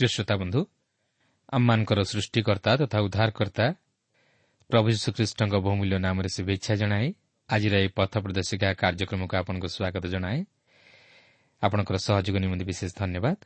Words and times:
ପ୍ରିୟ 0.00 0.08
ଶ୍ରୋତା 0.08 0.34
ବନ୍ଧୁ 0.36 0.60
ଆମମାନଙ୍କର 1.52 2.00
ସୃଷ୍ଟିକର୍ତ୍ତା 2.02 2.70
ତଥା 2.80 2.98
ଉଦ୍ଧାରକର୍ତ୍ତା 3.06 3.66
ପ୍ରଭୁ 4.70 4.86
ଯୀଶୁଖ୍ରୀଷ୍ଟଙ୍କ 4.96 5.54
ବହୁମୂଲ୍ୟ 5.60 5.96
ନାମରେ 5.98 6.28
ଶୁଭେଚ୍ଛା 6.36 6.74
ଜଣାଏ 6.80 7.06
ଆଜିର 7.48 7.74
ଏହି 7.82 7.90
ପଥ 7.98 8.12
ପ୍ରଦର୍ଶିକା 8.24 8.68
କାର୍ଯ୍ୟକ୍ରମକୁ 8.80 9.34
ଆପଣଙ୍କୁ 9.36 9.68
ସ୍ୱାଗତ 9.68 10.04
ଜଣାଏ। 10.06 10.38
ଆପଣଙ୍କର 11.62 11.96
ସହଯୋଗ 12.06 12.36
ବିଶେଷ 12.64 12.90
ଧନ୍ୟବାଦ। 12.96 13.36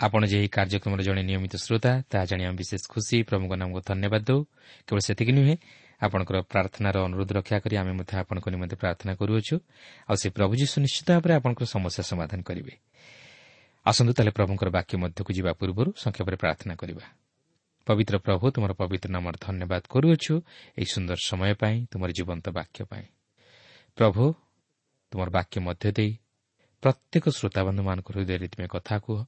ଆପଣ 0.00 0.22
ଯେ 0.30 0.36
ଏହି 0.40 0.48
କାର୍ଯ୍ୟକ୍ରମର 0.56 1.00
ଜଣେ 1.08 1.22
ନିୟମିତ 1.22 1.54
ଶ୍ରୋତା 1.64 1.92
ତାହା 2.10 2.24
ଜାଣି 2.30 2.42
ଆମେ 2.44 2.56
ବିଶେଷ 2.60 2.82
ଖୁସି 2.92 3.16
ପ୍ରଭୁଙ୍କ 3.28 3.52
ନାମକୁ 3.60 3.80
ଧନ୍ୟବାଦ 3.90 4.22
ଦେଉ। 4.28 4.40
କେବଳ 4.86 5.00
ସେତିକି 5.08 5.32
ନୁହେଁ 5.32 5.54
ଆପଣଙ୍କର 6.00 6.36
ପ୍ରାର୍ଥନାର 6.52 6.96
ଅନୁରୋଧ 7.08 7.30
ରକ୍ଷା 7.38 7.56
କରି 7.64 7.74
ଆମେ 7.80 7.92
ମଧ୍ୟ 8.00 8.12
ଆପଣଙ୍କ 8.22 8.46
ନିମନ୍ତେ 8.54 8.76
ପ୍ରାର୍ଥନା 8.82 9.12
କରୁଅଛୁ। 9.20 9.56
ଆଉ 10.08 10.16
ସେ 10.20 10.28
ପ୍ରଭୁ 10.36 10.52
ଯୀଶୁ 10.60 10.76
ନିଶ୍ଚିତ 10.84 11.08
ଭାବରେ 11.16 11.32
ଆପଣଙ୍କର 11.38 11.66
ସମସ୍ୟା 11.74 12.02
ସମାଧାନ 12.10 12.40
କରିବେ। 12.48 12.89
ଆସନ୍ତୁ 13.86 14.12
ତାହେଲେ 14.12 14.32
ପ୍ରଭୁଙ୍କର 14.36 14.68
ବାକ୍ୟ 14.70 14.94
ମଧ୍ୟକୁ 15.02 15.30
ଯିବା 15.32 15.52
ପୂର୍ବରୁ 15.52 15.90
ସଂକ୍ଷେପରେ 15.96 16.36
ପ୍ରାର୍ଥନା 16.36 16.74
କରିବା। 16.74 17.04
ପବିତ୍ର 17.86 18.16
ପ୍ରଭୁ 18.18 18.44
ତୁମର 18.54 18.72
ପବିତ୍ର 18.72 19.08
ନାମର 19.10 19.34
ଧନ୍ୟବାଦ 19.40 19.82
କରୁଅଛୁ 19.88 20.34
ଏହି 20.78 20.88
ସୁନ୍ଦର 20.94 21.18
ସମୟ 21.30 21.52
ପାଇଁ 21.54 21.76
ତୁମର 21.90 22.10
ଜୀବନ୍ତ 22.12 22.46
ବାକ୍ୟ 22.52 22.78
ପାଇଁ। 22.84 23.06
ପ୍ରଭୁ 23.98 24.24
ତୁମର 25.12 25.28
ବାକ୍ୟ 25.30 25.56
ମଧ୍ୟ 25.60 25.88
ଦେଇ 25.92 26.12
ପ୍ରତ୍ୟେକ 26.82 27.24
ଶ୍ରୋତାବନ୍ଧୁମାନଙ୍କ 27.28 28.08
ହୃଦୟରେ 28.12 28.46
ତୁମେ 28.52 28.66
କଥା 28.68 28.96
କୁହ। 28.98 29.18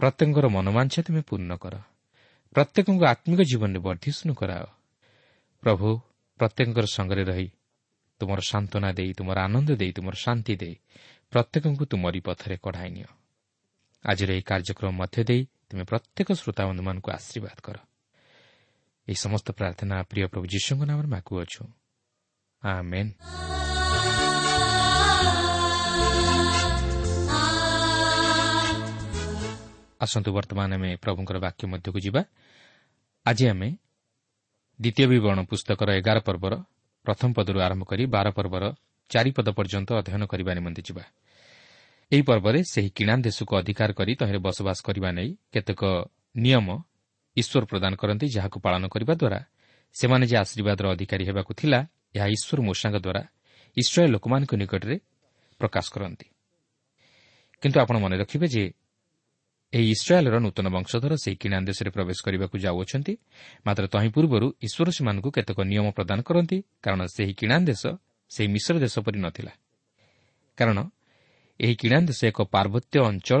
ପ୍ରତ୍ୟେକଙ୍କର 0.00 0.46
ମନୋମାଂଛ 0.48 0.94
ତୁମେ 1.06 1.20
ପୂର୍ଣ୍ଣ 1.28 1.52
କର। 1.56 1.74
ପ୍ରତ୍ୟେକଙ୍କୁ 2.54 3.04
ଆତ୍ମିକ 3.04 3.40
ଜୀବନରେ 3.50 3.80
ବର୍ଦ୍ଧିଷ୍ଣୁ 3.86 4.32
କରାଅ। 4.40 4.66
ପ୍ରଭୁ 5.62 5.88
ପ୍ରତ୍ୟେକଙ୍କର 6.40 6.86
ସଙ୍ଗରେ 6.86 7.22
ରହି 7.24 7.48
ତୁମର 8.20 8.40
ସାନ୍ତ୍ୱନା 8.40 8.90
ଦେଇ 8.92 9.10
ତୁମର 9.18 9.36
ଆନନ୍ଦ 9.40 9.68
ଦେଇ 9.76 9.92
ତୁମର 9.92 10.14
ଶାନ୍ତି 10.24 10.54
ଦେଇ 10.56 10.74
ପ୍ରତ୍ୟେକଙ୍କୁ 11.32 11.84
ତୁମରି 11.92 12.20
ପଥରେ 12.20 12.56
କଢ଼ାଇ 12.64 12.90
ନିଅ। 12.90 13.08
ଆଜିର 14.04 14.30
ଏହି 14.32 14.42
କାର୍ଯ୍ୟକ୍ରମ 14.42 14.90
ମଧ୍ୟ 14.90 15.24
ଦେଇ 15.24 15.42
ତୁମେ 15.68 15.84
ପ୍ରତ୍ୟେକ 15.84 16.28
ଶ୍ରୋତାବନ୍ଧୁମାନଙ୍କୁ 16.32 17.08
ଆଶୀର୍ବାଦ 17.10 17.58
କର। 17.62 17.76
ଏହି 19.08 19.14
ସମସ୍ତ 19.14 19.48
ପ୍ରାର୍ଥନା 19.52 19.96
ପ୍ରିୟ 20.02 20.26
ପ୍ରଭୁ 20.26 20.46
ଯୀଶୁଙ୍କ 20.46 20.82
ନାମରେ 20.84 21.08
ମାଗୁଅଛୁ। 21.08 21.62
ଆସନ୍ତୁ 30.00 30.30
ବର୍ତ୍ତମାନ 30.32 30.70
ଆମେ 30.74 30.90
ପ୍ରଭୁଙ୍କର 30.96 31.36
ବାକ୍ୟ 31.38 31.62
ମଧ୍ୟକୁ 31.66 31.98
ଯିବା। 31.98 32.22
ଆଜି 33.26 33.44
ଆମେ 33.48 33.68
ଦ୍ୱିତୀୟ 34.80 35.06
ବିବରଣ 35.06 35.38
ପୁସ୍ତକର 35.50 35.88
ଏଗାର 35.98 36.18
ପର୍ବର 36.20 36.54
ପ୍ରଥମ 37.04 37.28
ପଦରୁ 37.32 37.58
ଆରମ୍ଭ 37.60 37.82
କରି 37.84 38.02
ବାର 38.06 38.26
ପର୍ବର 38.30 38.64
ଚାରିପଦ 39.10 39.48
ପର୍ଯ୍ୟନ୍ତ 39.58 39.88
ଅଧ୍ୟୟନ 40.00 40.22
କରିବା 40.26 40.52
ନିମନ୍ତେ 40.54 40.82
ଯିବା। 40.82 41.04
ଏହି 42.12 42.22
ପର୍ବରେ 42.22 42.60
ସେହି 42.72 42.90
କିଣା 42.96 43.14
ଦେଶକୁ 43.26 43.52
ଅଧିକାର 43.60 43.90
କରି 43.98 44.12
ତହିଁରେ 44.20 44.40
ବସବାସ 44.46 44.78
କରିବା 44.86 45.10
ନେଇ 45.18 45.30
କେତେକ 45.52 45.82
ନିୟମ 46.36 46.68
ଈଶ୍ୱର 47.36 47.64
ପ୍ରଦାନ 47.70 47.92
କରନ୍ତି 48.00 48.26
ଯାହାକୁ 48.36 48.58
ପାଳନ 48.66 48.82
କରିବା 48.94 49.14
ଦ୍ୱାରା 49.20 49.40
ସେମାନେ 49.94 50.24
ଯେ 50.30 50.36
ଆଶୀର୍ବାଦର 50.42 50.84
ଅଧିକାରୀ 50.94 51.24
ହେବାକୁ 51.28 51.52
ଥିଲା 51.60 51.78
ଏହା 52.16 52.26
ଈଶ୍ୱର 52.36 52.58
ମୂଷାଙ୍କ 52.68 52.96
ଦ୍ୱାରା 53.06 53.22
ଇସ୍ରାଏଲ୍ 53.76 54.12
ଲୋକମାନଙ୍କ 54.14 54.52
ନିକଟରେ 54.62 54.96
ପ୍ରକାଶ 55.60 55.86
କରନ୍ତି। 55.94 56.26
କିନ୍ତୁ 57.62 57.78
ଆପଣ 57.82 57.96
ମନେ 58.04 58.16
ରଖିବେ 58.22 58.46
ଯେ 58.54 58.64
ଏହି 59.72 59.86
ଇସ୍ରାଏଲ୍ର 59.96 60.36
ନୂତନ 60.46 60.66
ବଂଶଧର 60.76 61.12
ସେହି 61.24 61.36
କିଣା 61.42 61.58
ଦେଶରେ 61.68 61.90
ପ୍ରବେଶ 61.90 62.18
କରିବାକୁ 62.26 62.56
ଯାଉଅଛନ୍ତି 62.66 63.12
ମାତ୍ର 63.66 63.84
ତହିଁ 63.94 64.10
ପୂର୍ବରୁ 64.14 64.46
ଈଶ୍ୱର 64.66 64.88
ସେମାନଙ୍କୁ 64.96 65.28
କେତେକ 65.36 65.58
ନିୟମ 65.72 65.86
ପ୍ରଦାନ 65.96 66.18
କରନ୍ତି 66.28 66.58
କାରଣ 66.84 67.00
ସେହି 67.16 67.32
କିଣା 67.40 67.56
ଦେଶ 67.68 67.82
ସେହି 68.30 68.48
ମିଶ୍ର 68.54 68.74
ଦେଶ 68.84 68.94
ପରି 69.06 69.18
ନଥିଲା। 69.26 69.52
କାରଣ 70.58 70.78
ଏହି 71.60 71.74
କିଣା 71.80 71.98
ଦେଶ 72.08 72.20
ଏକ 72.30 72.38
ପାର୍ବତ୍ୟ 72.54 72.96
ଅଞ୍ଚଳ 73.10 73.40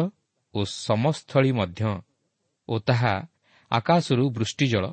ଓ 0.54 0.60
ସମସ୍ଥଳୀ 0.86 1.50
ମଧ୍ୟ 1.52 1.82
ଓ 2.68 2.74
ତାହା 2.78 3.14
ଆକାଶରୁ 3.70 4.24
ବୃଷ୍ଟିଜଳ 4.36 4.84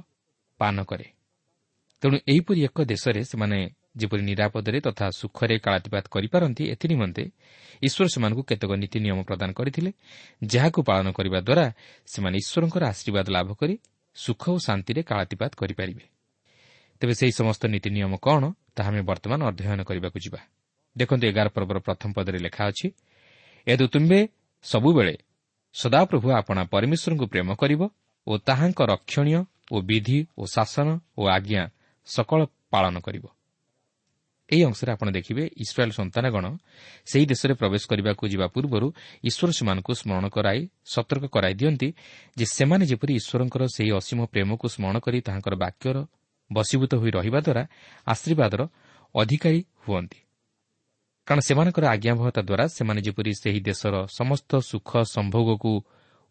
ପାନ 0.60 0.76
କରେ। 0.84 1.08
ତେଣୁ 2.04 2.18
ଏହିପରି 2.32 2.60
ଏକ 2.68 2.78
ଦେଶରେ 2.84 3.22
ସେମାନେ 3.32 3.60
ଯେପରି 4.00 4.24
ନିରାପଦରେ 4.30 4.80
ତଥା 4.88 5.06
ସୁଖରେ 5.20 5.56
କାଳାତିପାତ 5.66 6.06
କରିପାରନ୍ତି 6.16 6.64
ଏଥିନିମନ୍ତେ 6.74 7.24
ଈଶ୍ୱର 7.84 8.08
ସେମାନଙ୍କୁ 8.14 8.44
କେତେକ 8.50 8.72
ନୀତି 8.82 8.98
ନିୟମ 9.06 9.20
ପ୍ରଦାନ 9.30 9.50
କରିଥିଲେ 9.60 9.92
ଯାହାକୁ 10.44 10.80
ପାଳନ 10.90 11.08
କରିବା 11.18 11.40
ଦ୍ୱାରା 11.48 11.66
ସେମାନେ 12.06 12.36
ଈଶ୍ୱରଙ୍କର 12.44 12.84
ଆଶୀର୍ବାଦ 12.94 13.28
ଲାଭ 13.36 13.50
କରି 13.62 13.76
ସୁଖ 14.16 14.44
ଓ 14.50 14.58
ଶାନ୍ତିରେ 14.68 15.02
କାଳାତିପାତ 15.10 15.52
କରିପାରିବେ। 15.62 16.06
ତେବେ 17.02 17.14
ସେହି 17.20 17.34
ସମସ୍ତ 17.40 17.62
ନୀତି 17.74 17.90
ନିୟମ 17.96 18.14
କ'ଣ 18.26 18.44
ତାହା 18.76 18.90
ଆମେ 18.92 19.02
ବର୍ତ୍ତମାନ 19.10 19.40
ଅଧ୍ୟୟନ 19.52 19.80
କରିବାକୁ 19.90 20.18
ଯିବା। 20.26 20.40
ଦେଖନ୍ତୁ 20.96 21.24
ଏଗାର 21.32 21.48
ପର୍ବର 21.56 21.78
ପ୍ରଥମ 21.88 22.10
ପଦରେ 22.18 22.40
ଲେଖା 22.46 22.64
ଅଛି 22.72 22.88
ଏଦୁ 23.68 23.86
ତୁମ୍ଭେ 23.88 24.20
ସବୁବେଳେ 24.64 25.16
ସଦାପ୍ରଭୁ 25.76 26.28
ଆପଣା 26.32 26.62
ପରମେଶ୍ୱରଙ୍କୁ 26.74 27.26
ପ୍ରେମ 27.28 27.50
କରିବ 27.56 27.82
ଓ 28.28 28.34
ତାହାଙ୍କ 28.38 28.80
ରକ୍ଷଣୀୟ 28.94 29.40
ଓ 29.72 29.76
ବିଧି 29.82 30.20
ଓ 30.38 30.44
ଶାସନ 30.46 30.88
ଓ 31.18 31.22
ଆଜ୍ଞା 31.28 31.64
ସକଳ 32.06 32.40
ପାଳନ 32.72 32.96
କରିବ। 33.00 33.26
ଏହି 34.50 34.64
ଅଂଶରେ 34.64 34.92
ଆପଣ 34.92 35.08
ଦେଖିବେ 35.12 35.44
ଇସ୍ରାଏଲ୍ 35.64 35.92
ସନ୍ତାନଗଣ 35.92 36.46
ସେହି 37.06 37.26
ଦେଶରେ 37.26 37.54
ପ୍ରବେଶ 37.54 37.84
କରିବାକୁ 37.92 38.24
ଯିବା 38.28 38.48
ପୂର୍ବରୁ 38.54 38.88
ଈଶ୍ୱର 39.24 39.50
ସେମାନଙ୍କୁ 39.52 39.92
ସ୍ମରଣ 39.94 40.26
କରାଇ 40.30 40.62
ସତର୍କ 40.86 41.26
କରାଇ 41.26 41.54
ଦିଅନ୍ତି 41.54 41.88
ଯେ 42.38 42.46
ସେମାନେ 42.46 42.84
ଯେପରି 42.92 43.14
ଈଶ୍ୱରଙ୍କର 43.20 43.64
ସେହି 43.76 43.92
ଅସୀମ 44.00 44.20
ପ୍ରେମକୁ 44.26 44.66
ସ୍ମରଣ 44.76 44.98
କରି 45.00 45.18
ତାହାଙ୍କର 45.28 45.56
ବାକ୍ୟର 45.56 45.98
ବଶୀଭୂତ 46.52 46.92
ହୋଇ 47.02 47.12
ରହିବା 47.18 47.40
ଦ୍ୱାରା 47.40 47.64
ଆଶୀର୍ବାଦର 48.08 48.62
ଅଧିକାରୀ 49.16 49.60
ହୁଅନ୍ତି। 49.88 50.20
କାରଣ 51.28 51.42
ସେମାନଙ୍କର 51.48 51.86
ଆଜ୍ଞାବହତା 51.88 52.42
ଦ୍ୱାରା 52.50 52.66
ସେମାନେ 52.78 53.00
ଯେପରି 53.06 53.32
ସେହି 53.42 53.60
ଦେଶର 53.70 53.96
ସମସ୍ତ 54.18 54.52
ସୁଖ 54.70 54.90
ସମ୍ଭୋଗକୁ 55.16 55.74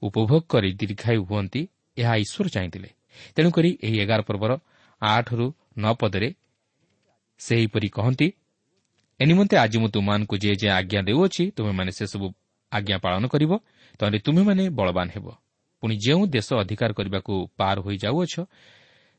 ଉପଭୋଗ 0.02 0.42
କରି 0.52 0.70
ଦୀର୍ଘାୟୁ 0.80 1.20
ହୁଅନ୍ତି 1.30 1.60
ଏହା 1.96 2.14
ଈଶ୍ୱର 2.24 2.46
ଚାହିଁଥିଲେ। 2.54 2.90
ତେଣୁକରି 3.34 3.70
ଏହି 3.86 3.96
ଏଗାର 4.04 4.20
ପର୍ବର 4.28 4.52
ଆଠରୁ 5.02 5.46
ନଅ 5.82 5.92
ପଦରେ 6.00 6.28
ସେହିପରି 7.40 7.88
କହନ୍ତି 7.96 8.28
ଏ 9.20 9.24
ନିମନ୍ତେ 9.30 9.56
ଆଜି 9.64 9.78
ମୁଁ 9.82 9.88
ତୁମମାନଙ୍କୁ 9.94 10.34
ଯେ 10.44 10.52
ଯେ 10.60 10.68
ଆଜ୍ଞା 10.78 11.00
ଦେଉଅଛି 11.08 11.44
ତୁମେମାନେ 11.56 11.90
ସେସବୁ 11.98 12.26
ଆଜ୍ଞା 12.72 12.96
ପାଳନ 13.04 13.22
କରିବ 13.32 13.52
ତାହେଲେ 14.00 14.18
ତୁମେମାନେ 14.26 14.64
ବଳବାନ 14.78 15.08
ହେବ। 15.14 15.26
ପୁଣି 15.82 15.94
ଯେଉଁ 16.04 16.22
ଦେଶ 16.34 16.48
ଅଧିକାର 16.62 16.90
କରିବାକୁ 16.98 17.32
ପାର 17.58 17.76
ହୋଇଯାଉଅଛ 17.86 18.34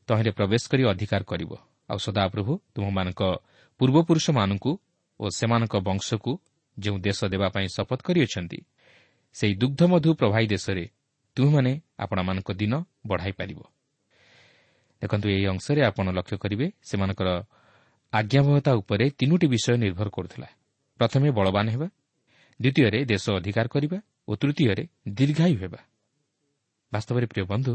ତହିଁରେ 0.08 0.30
ପ୍ରବେଶ 0.38 0.62
କରି 0.70 0.82
ଅଧିକାର 0.92 1.22
କରିବ। 1.30 1.50
ଆଉ 1.90 1.98
ସଦାପ୍ରଭୁ 2.06 2.52
ତୁମମାନଙ୍କ 2.74 3.20
ପୂର୍ବପୁରୁଷମାନଙ୍କୁ 3.80 4.72
ଓ 5.20 5.24
ସେମାନଙ୍କ 5.28 5.74
ବଂଶକୁ 5.76 6.32
ଯେଉଁ 6.78 6.98
ଦେଶ 6.98 7.24
ଦେବା 7.24 7.48
ପାଇଁ 7.48 7.66
ଶପଥ 7.76 8.00
କରିଅଛନ୍ତି 8.02 8.58
ସେହି 9.34 9.54
ଦୁଗ୍ଧମଧୁ 9.54 10.10
ପ୍ରଭାଇ 10.14 10.46
ଦେଶରେ 10.46 10.84
ତୁମେମାନେ 11.36 11.72
ଆପଣମାନଙ୍କ 11.98 12.48
ଦିନ 12.52 12.74
ବଢ଼ାଇ 13.06 13.32
ପାରିବ। 13.32 13.60
ଦେଖନ୍ତୁ 15.02 15.26
ଏହି 15.28 15.46
ଅଂଶରେ 15.46 15.80
ଆପଣ 15.84 16.06
ଲକ୍ଷ୍ୟ 16.10 16.36
କରିବେ 16.38 16.66
ସେମାନଙ୍କର 16.82 17.28
ଆଜ୍ଞାବହତା 18.12 18.72
ଉପରେ 18.74 19.10
ତିନୋଟି 19.10 19.46
ବିଷୟ 19.46 19.76
ନିର୍ଭର 19.76 20.08
କରୁଥିଲା। 20.08 20.48
ପ୍ରଥମେ 21.00 21.28
ବଳବାନ 21.30 21.66
ହେବା 21.70 21.88
ଦ୍ୱିତୀୟରେ 22.60 23.04
ଦେଶ 23.04 23.24
ଅଧିକାର 23.30 23.66
କରିବା 23.68 23.98
ଓ 24.28 24.32
ତୃତୀୟରେ 24.34 24.84
ଦୀର୍ଘାୟୁ 25.08 25.56
ହେବା। 25.62 25.80
ବାସ୍ତବରେ 26.92 27.26
ପ୍ରିୟ 27.26 27.44
ବନ୍ଧୁ 27.44 27.72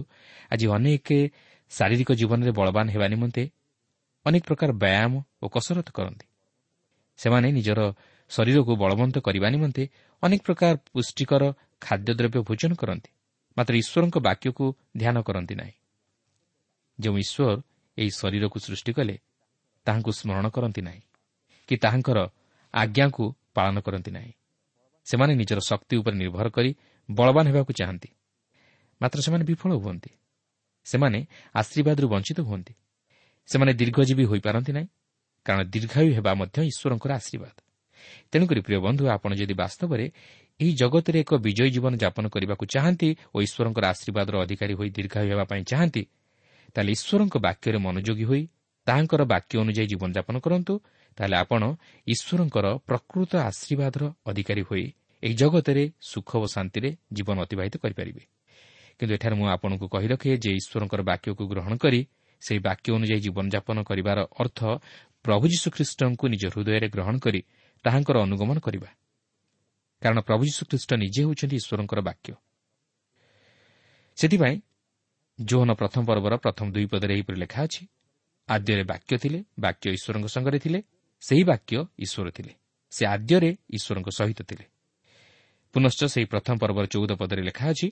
ଆଜି 0.52 0.66
ଅନେକ 0.68 1.08
ଶାରୀରିକ 1.72 2.10
ଜୀବନରେ 2.12 2.52
ବଳବାନ 2.52 2.86
ହେବା 2.90 3.08
ନିମନ୍ତେ 3.08 3.44
ଅନେକ 4.26 4.44
ପ୍ରକାର 4.48 4.70
ବ୍ୟାୟାମ 4.74 5.14
ଓ 5.44 5.46
କସରତ 5.48 5.90
କରନ୍ତି। 5.92 6.29
ସେମାନେ 7.20 7.48
ନିଜର 7.52 7.80
ଶରୀରକୁ 8.32 8.74
ବଳବନ୍ତ 8.76 9.16
କରିବା 9.20 9.48
ନିମନ୍ତେ 9.50 9.84
ଅନେକ 10.24 10.42
ପ୍ରକାର 10.46 10.74
ପୁଷ୍ଟିକର 10.94 11.44
ଖାଦ୍ୟଦ୍ରବ୍ୟ 11.82 12.40
ଭୋଜନ 12.44 12.72
କରନ୍ତି। 12.74 13.12
ମାତ୍ର 13.58 13.74
ଈଶ୍ୱରଙ୍କ 13.76 14.18
ବାକ୍ୟକୁ 14.20 14.66
ଧ୍ୟାନ 14.98 15.16
କରନ୍ତି 15.22 15.56
ନାହିଁ। 15.56 15.76
ଯେଉଁ 17.00 17.18
ଈଶ୍ୱର 17.18 17.52
ଏହି 17.98 18.10
ଶରୀରକୁ 18.10 18.58
ସୃଷ୍ଟି 18.60 18.92
କଲେ 18.94 19.16
ତାହାଙ୍କୁ 19.86 20.12
ସ୍ମରଣ 20.12 20.46
କରନ୍ତି 20.50 20.82
ନାହିଁ 20.82 21.02
କି 21.70 21.76
ତାହାଙ୍କର 21.78 22.20
ଆଜ୍ଞାକୁ 22.74 23.24
ପାଳନ 23.56 23.76
କରନ୍ତି 23.80 24.12
ନାହିଁ। 24.12 24.34
ସେମାନେ 25.08 25.34
ନିଜର 25.36 25.60
ଶକ୍ତି 25.60 25.96
ଉପରେ 25.98 26.16
ନିର୍ଭର 26.16 26.48
କରି 26.50 26.72
ବଳବାନ 27.10 27.46
ହେବାକୁ 27.50 27.72
ଚାହାନ୍ତି। 27.74 28.10
ମାତ୍ର 29.02 29.20
ସେମାନେ 29.22 29.44
ବିଫଳ 29.44 29.72
ହୁଅନ୍ତି। 29.74 30.12
ସେମାନେ 30.86 31.20
ଆଶୀର୍ବାଦରୁ 31.54 32.08
ବଞ୍ଚିତ 32.08 32.40
ହୁଅନ୍ତି। 32.40 32.74
ସେମାନେ 33.50 33.72
ଦୀର୍ଘଜୀବୀ 33.74 34.24
ହୋଇପାରନ୍ତି 34.26 34.72
ନାହିଁ। 34.72 34.88
କାରଣ 35.50 35.62
ଦୀର୍ଘାୟୁ 35.74 36.10
ହେବା 36.18 36.32
ମଧ୍ୟ 36.42 36.58
ଈଶ୍ୱରଙ୍କର 36.72 37.12
ଆଶୀର୍ବାଦ। 37.20 37.56
ତେଣୁକରି 38.32 38.62
ପ୍ରିୟ 38.66 38.80
ବନ୍ଧୁ 38.86 39.04
ଆପଣ 39.16 39.32
ଯଦି 39.40 39.56
ବାସ୍ତବରେ 39.64 40.06
ଏହି 40.60 40.72
ଜଗତରେ 40.82 41.18
ଏକ 41.24 41.32
ବିଜୟୀ 41.46 41.70
ଜୀବନ 41.76 41.94
ଯାପନ 42.04 42.26
କରିବାକୁ 42.36 42.64
ଚାହାନ୍ତି 42.74 43.10
ଓ 43.36 43.38
ଈଶ୍ୱରଙ୍କର 43.48 43.84
ଆଶୀର୍ବାଦର 43.94 44.36
ଅଧିକାରୀ 44.46 44.74
ହୋଇ 44.80 44.90
ଦୀର୍ଘାୟୁ 44.98 45.28
ହେବା 45.32 45.46
ପାଇଁ 45.52 45.62
ଚାହାନ୍ତି 45.72 46.04
ତାହେଲେ 46.76 46.92
ଈଶ୍ୱରଙ୍କ 46.98 47.36
ବାକ୍ୟରେ 47.48 47.78
ମନୋଯୋଗୀ 47.86 48.26
ହୋଇ 48.30 48.44
ତାହାଙ୍କର 48.88 49.22
ବାକ୍ୟ 49.34 49.54
ଅନୁଯାୟୀ 49.64 49.88
ଜୀବନଯାପନ 49.92 50.36
କରନ୍ତୁ 50.46 50.74
ତାହେଲେ 51.18 51.36
ଆପଣ 51.44 51.62
ଈଶ୍ୱରଙ୍କର 52.08 52.66
ପ୍ରକୃତ 52.88 53.32
ଆଶୀର୍ବାଦର 53.50 54.04
ଅଧିକାରୀ 54.30 54.64
ହୋଇ 54.70 54.86
ଏହି 55.24 55.34
ଜଗତରେ 55.42 55.84
ସୁଖ 56.12 56.30
ଓ 56.44 56.46
ଶାନ୍ତିରେ 56.56 56.90
ଜୀବନ 57.16 57.38
ଅତିବାହିତ 57.46 57.76
କରିପାରିବେ। 57.84 58.24
କିନ୍ତୁ 59.00 59.14
ଏଠାରେ 59.18 59.36
ମୁଁ 59.40 59.48
ଆପଣଙ୍କୁ 59.56 59.86
କହି 59.94 60.08
ରଖେ 60.14 60.32
ଯେ 60.44 60.52
ଈଶ୍ୱରଙ୍କର 60.60 61.02
ବାକ୍ୟକୁ 61.10 61.44
ଗ୍ରହଣ 61.52 61.74
କରି 61.84 62.02
ସେହି 62.42 62.60
ବାକ୍ୟ 62.60 62.88
ଅନୁଯାୟୀ 62.98 63.20
ଜୀବନଯାପନ 63.26 63.78
କରିବାର 63.90 64.20
ଅର୍ଥ 64.42 64.60
ପ୍ରଭୁ 65.26 65.46
ଯୀଶୁଖ୍ରୀଷ୍ଟଙ୍କୁ 65.48 66.26
ନିଜ 66.28 66.44
ହୃଦୟରେ 66.46 66.88
ଗ୍ରହଣ 66.90 67.16
କରି 67.20 67.42
ତାହାଙ୍କର 67.86 68.18
ଅନୁଗମନ 68.20 68.58
କରିବା। 68.60 68.90
କାରଣ 70.02 70.20
ପ୍ରଭୁ 70.22 70.44
ଯୀଶୁଖ୍ରୀଷ୍ଟ 70.46 70.92
ନିଜେ 70.94 71.22
ହେଉଛନ୍ତି 71.24 71.56
ଈଶ୍ୱରଙ୍କର 71.56 72.00
ବାକ୍ୟ। 72.02 72.34
ସେଥିପାଇଁ 74.18 74.56
ଜୋହନ 75.40 75.70
ପ୍ରଥମ 75.74 76.02
ପର୍ବର 76.06 76.34
ପ୍ରଥମ 76.38 76.66
ଦୁଇ 76.72 76.86
ପଦରେ 76.86 77.14
ଏହିପରି 77.14 77.38
ଲେଖା 77.40 77.60
ଅଛି 77.64 77.84
ଆଦ୍ୟରେ 78.50 78.84
ବାକ୍ୟ 78.84 79.12
ଥିଲେ 79.18 79.40
ବାକ୍ୟ 79.60 79.86
ଈଶ୍ୱରଙ୍କ 79.90 80.28
ସଙ୍ଗରେ 80.28 80.60
ଥିଲେ 80.60 80.80
ସେହି 81.22 81.44
ବାକ୍ୟ 81.44 81.76
ଈଶ୍ୱର 82.00 82.30
ଥିଲେ। 82.32 82.54
ସେ 82.92 83.04
ଆଦ୍ୟରେ 83.06 83.50
ଈଶ୍ୱରଙ୍କ 83.70 84.10
ସହିତ 84.10 84.40
ଥିଲେ। 84.42 84.66
ପୁନଶ୍ଚ 85.74 86.02
ସେହି 86.06 86.26
ପ୍ରଥମ 86.26 86.56
ପର୍ବର 86.58 86.86
ଚଉଦ 86.86 87.12
ପଦରେ 87.12 87.42
ଲେଖା 87.42 87.66
ଅଛି 87.70 87.88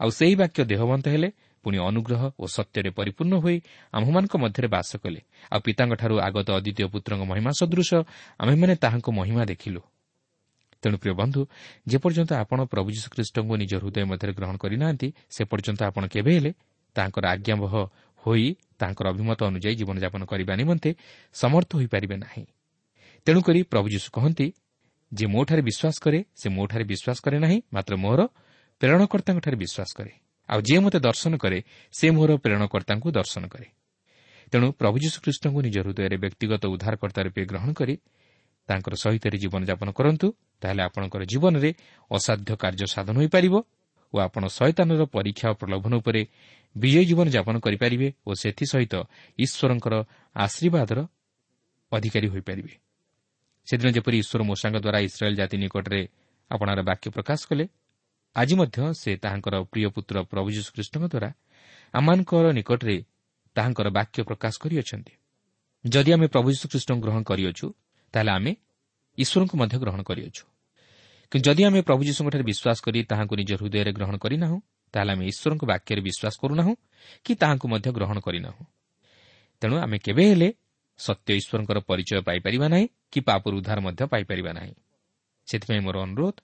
ଆଉ 0.00 0.10
ସେହି 0.10 0.34
ବାକ୍ୟ 0.36 0.60
ଦେହବନ୍ତ 0.64 1.06
ହେଲେ 1.08 1.28
ପୁଣି 1.62 1.78
ଅନୁଗ୍ରହ 1.78 2.22
ଓ 2.42 2.44
ସତ୍ୟରେ 2.46 2.90
ପରିପୂର୍ଣ୍ଣ 2.90 3.34
ହୋଇ 3.44 3.56
ଆମ୍ଭମାନଙ୍କ 3.92 4.34
ମଧ୍ୟରେ 4.36 4.68
ବାସ 4.68 4.90
କଲେ। 5.02 5.20
ଆଉ 5.52 5.60
ପିତାଙ୍କଠାରୁ 5.60 6.14
ଆଗତ 6.18 6.48
ଅଦ୍ୱିତୀୟ 6.58 6.86
ପୁତ୍ରଙ୍କ 6.92 7.22
ମହିମା 7.30 7.50
ସଦୃଶ 7.60 7.90
ଆମ୍ଭେମାନେ 8.40 8.74
ତାହାଙ୍କ 8.82 9.08
ମହିମା 9.18 9.44
ଦେଖିଲୁ। 9.44 9.80
ତେଣୁ 10.82 10.96
ପ୍ରିୟ 11.02 11.14
ବନ୍ଧୁ 11.20 11.40
ଯେପର୍ଯ୍ୟନ୍ତ 11.90 12.30
ଆପଣ 12.42 12.58
ପ୍ରଭୁ 12.72 12.88
ଯୀଶୁଖ୍ରୀଷ୍ଟଙ୍କୁ 12.96 13.54
ନିଜ 13.62 13.72
ହୃଦୟ 13.82 14.04
ମଧ୍ୟରେ 14.10 14.32
ଗ୍ରହଣ 14.38 14.56
କରିନାହାନ୍ତି 14.62 15.08
ସେ 15.34 15.42
ପର୍ଯ୍ୟନ୍ତ 15.50 15.80
ଆପଣ 15.90 16.02
କେବେ 16.14 16.32
ହେଲେ 16.36 16.50
ତାଙ୍କର 16.96 17.24
ଆଜ୍ଞାବହ 17.34 17.72
ହୋଇ 18.22 18.46
ତାଙ୍କର 18.78 19.06
ଅଭିମତ 19.12 19.40
ଅନୁଯାୟୀ 19.50 19.74
ଜୀବନଯାପନ 19.80 20.22
କରିବା 20.30 20.52
ନିମନ୍ତେ 20.60 20.90
ସମର୍ଥ 21.34 21.70
ହୋଇପାରିବେ 21.78 22.16
ନାହିଁ। 22.24 22.44
ତେଣୁକରି 23.26 23.60
ପ୍ରଭୁ 23.62 23.86
ଯୀଶୁ 23.94 24.08
କହନ୍ତି 24.16 24.46
ଯେ 25.12 25.24
ମୋଠାରେ 25.26 25.62
ବିଶ୍ୱାସ 25.68 25.96
କରେ 26.04 26.20
ସେ 26.40 26.46
ମୋଠାରେ 26.48 26.84
ବିଶ୍ୱାସ 26.84 27.18
କରେ 27.24 27.36
ନାହିଁ 27.44 27.58
ମାତ୍ର 27.74 27.94
ମୋର 27.96 28.20
ପ୍ରେରଣକର୍ତ୍ତାଙ୍କଠାରେ 28.80 29.56
ବିଶ୍ୱାସ 29.56 29.90
କରେ। 29.98 30.12
ଆଉ 30.48 30.60
ଯିଏ 30.60 30.78
ମୋତେ 30.78 30.98
ଦର୍ଶନ 30.98 31.32
କରେ 31.36 31.58
ସେ 31.92 32.06
ମୋର 32.10 32.30
ପ୍ରେରଣକର୍ତ୍ତାଙ୍କୁ 32.44 33.08
ଦର୍ଶନ 33.18 33.42
କରେ। 33.52 33.68
ତେଣୁ 34.52 34.66
ପ୍ରଭୁ 34.80 34.96
ଯୀଶୁଖ୍ରୀଷ୍ଟଙ୍କୁ 35.04 35.60
ନିଜ 35.66 35.76
ହୃଦୟରେ 35.84 36.16
ବ୍ୟକ୍ତିଗତ 36.24 36.62
ଉଦ୍ଧାରକର୍ତ୍ତା 36.74 37.20
ରୂପେ 37.26 37.42
ଗ୍ରହଣ 37.50 37.70
କରି 37.72 37.94
ତାଙ୍କର 38.68 38.94
ସହିତ 38.94 39.24
ଜୀବନଯାପନ 39.42 39.88
କରନ୍ତୁ 39.98 40.26
ତାହେଲେ 40.60 40.82
ଆପଣଙ୍କର 40.88 41.22
ଜୀବନରେ 41.32 41.70
ଅସାଧ୍ୟ 42.10 42.50
କାର୍ଯ୍ୟ 42.62 42.86
ସାଧନ 42.94 43.14
ହୋଇପାରିବ 43.20 43.54
ଓ 44.14 44.16
ଆପଣ 44.26 44.42
ଶୈତାନର 44.48 45.02
ପରୀକ୍ଷା 45.16 45.46
ଓ 45.52 45.54
ପ୍ରଲୋଭନ 45.60 45.92
ଉପରେ 46.00 46.22
ବିଜୟୀ 46.76 47.04
ଜୀବନଯାପନ 47.10 47.54
କରିପାରିବେ 47.64 48.08
ଓ 48.28 48.30
ସେଥିସହିତ 48.42 48.94
ଈଶ୍ୱରଙ୍କର 49.38 49.94
ଆଶୀର୍ବାଦର 50.36 50.98
ଅଧିକାରୀ 51.92 52.28
ହୋଇପାରିବେ। 52.28 52.72
ସେଦିନ 53.68 53.88
ଯେପରି 53.96 54.16
ଈଶ୍ୱର 54.22 54.40
ମୂଷାଙ୍କ 54.48 54.76
ଦ୍ୱାରା 54.84 54.98
ଇସ୍ରାଏଲ୍ 55.08 55.36
ଜାତି 55.40 55.56
ନିକଟରେ 55.64 56.00
ଆପଣାର 56.50 56.80
ବାକ୍ୟ 56.88 57.06
ପ୍ରକାଶ 57.16 57.40
କଲେ 57.50 57.64
ଆଜି 58.36 58.54
ମଧ୍ୟ 58.54 58.78
ସେ 58.94 59.10
ତାହାଙ୍କର 59.16 59.54
ପ୍ରିୟ 59.72 59.88
ପୁତ୍ର 59.94 60.16
ପ୍ରଭୁ 60.30 60.48
ଯୀଶୁଖ୍ରୀଷ୍ଟଙ୍କ 60.50 61.04
ଦ୍ୱାରା 61.12 61.30
ଆମମାନଙ୍କର 61.94 62.46
ନିକଟରେ 62.52 62.96
ତାହାଙ୍କର 63.56 63.88
ବାକ୍ୟ 63.88 64.18
ପ୍ରକାଶ 64.28 64.54
କରିଅଛନ୍ତି। 64.62 65.14
ଯଦି 65.84 66.10
ଆମେ 66.12 66.26
ପ୍ରଭୁ 66.26 66.48
ଯୀଶୁଖ୍ରୀଷ୍ଟଙ୍କୁ 66.54 67.00
ଗ୍ରହଣ 67.04 67.22
କରିଅଛୁ 67.30 67.66
ତାହେଲେ 68.14 68.30
ଆମେ 68.30 68.52
ଈଶ୍ୱରଙ୍କୁ 69.18 69.54
ମଧ୍ୟ 69.60 69.76
ଗ୍ରହଣ 69.78 70.00
କରିଅଛୁ। 70.02 70.44
କିନ୍ତୁ 71.32 71.46
ଯଦି 71.48 71.62
ଆମେ 71.68 71.80
ପ୍ରଭୁ 71.82 72.02
ଯୀଶୁଙ୍କଠାରେ 72.08 72.44
ବିଶ୍ୱାସ 72.50 72.78
କରି 72.84 72.98
ତାହାଙ୍କୁ 73.10 73.34
ନିଜ 73.40 73.50
ହୃଦୟରେ 73.60 73.92
ଗ୍ରହଣ 73.92 74.14
କରିନାହୁଁ 74.24 74.58
ତାହେଲେ 74.94 75.10
ଆମେ 75.12 75.24
ଈଶ୍ୱରଙ୍କ 75.32 75.62
ବାକ୍ୟରେ 75.72 76.00
ବିଶ୍ୱାସ 76.08 76.34
କରୁନାହୁଁ 76.42 76.74
କି 77.24 77.32
ତାହାଙ୍କୁ 77.34 77.66
ମଧ୍ୟ 77.72 77.88
ଗ୍ରହଣ 77.96 78.18
କରିନାହୁଁ। 78.26 78.64
ତେଣୁ 79.62 79.74
ଆମେ 79.84 79.96
କେବେ 79.98 80.24
ହେଲେ 80.30 80.48
ସତ୍ୟ 80.98 81.30
ଈଶ୍ୱରଙ୍କର 81.40 81.78
ପରିଚୟ 81.88 82.20
ପାଇପାରିବା 82.28 82.66
ନାହିଁ 82.68 82.86
କି 83.12 83.18
ପାପରୁ 83.20 83.54
ଉଦ୍ଧାର 83.60 83.78
ମଧ୍ୟ 83.86 84.02
ପାଇପାରିବା 84.12 84.50
ନାହିଁ। 84.58 84.74
ସେଥିପାଇଁ 85.48 85.80
ମୋର 85.80 85.96
ଅନୁରୋଧ 86.06 86.36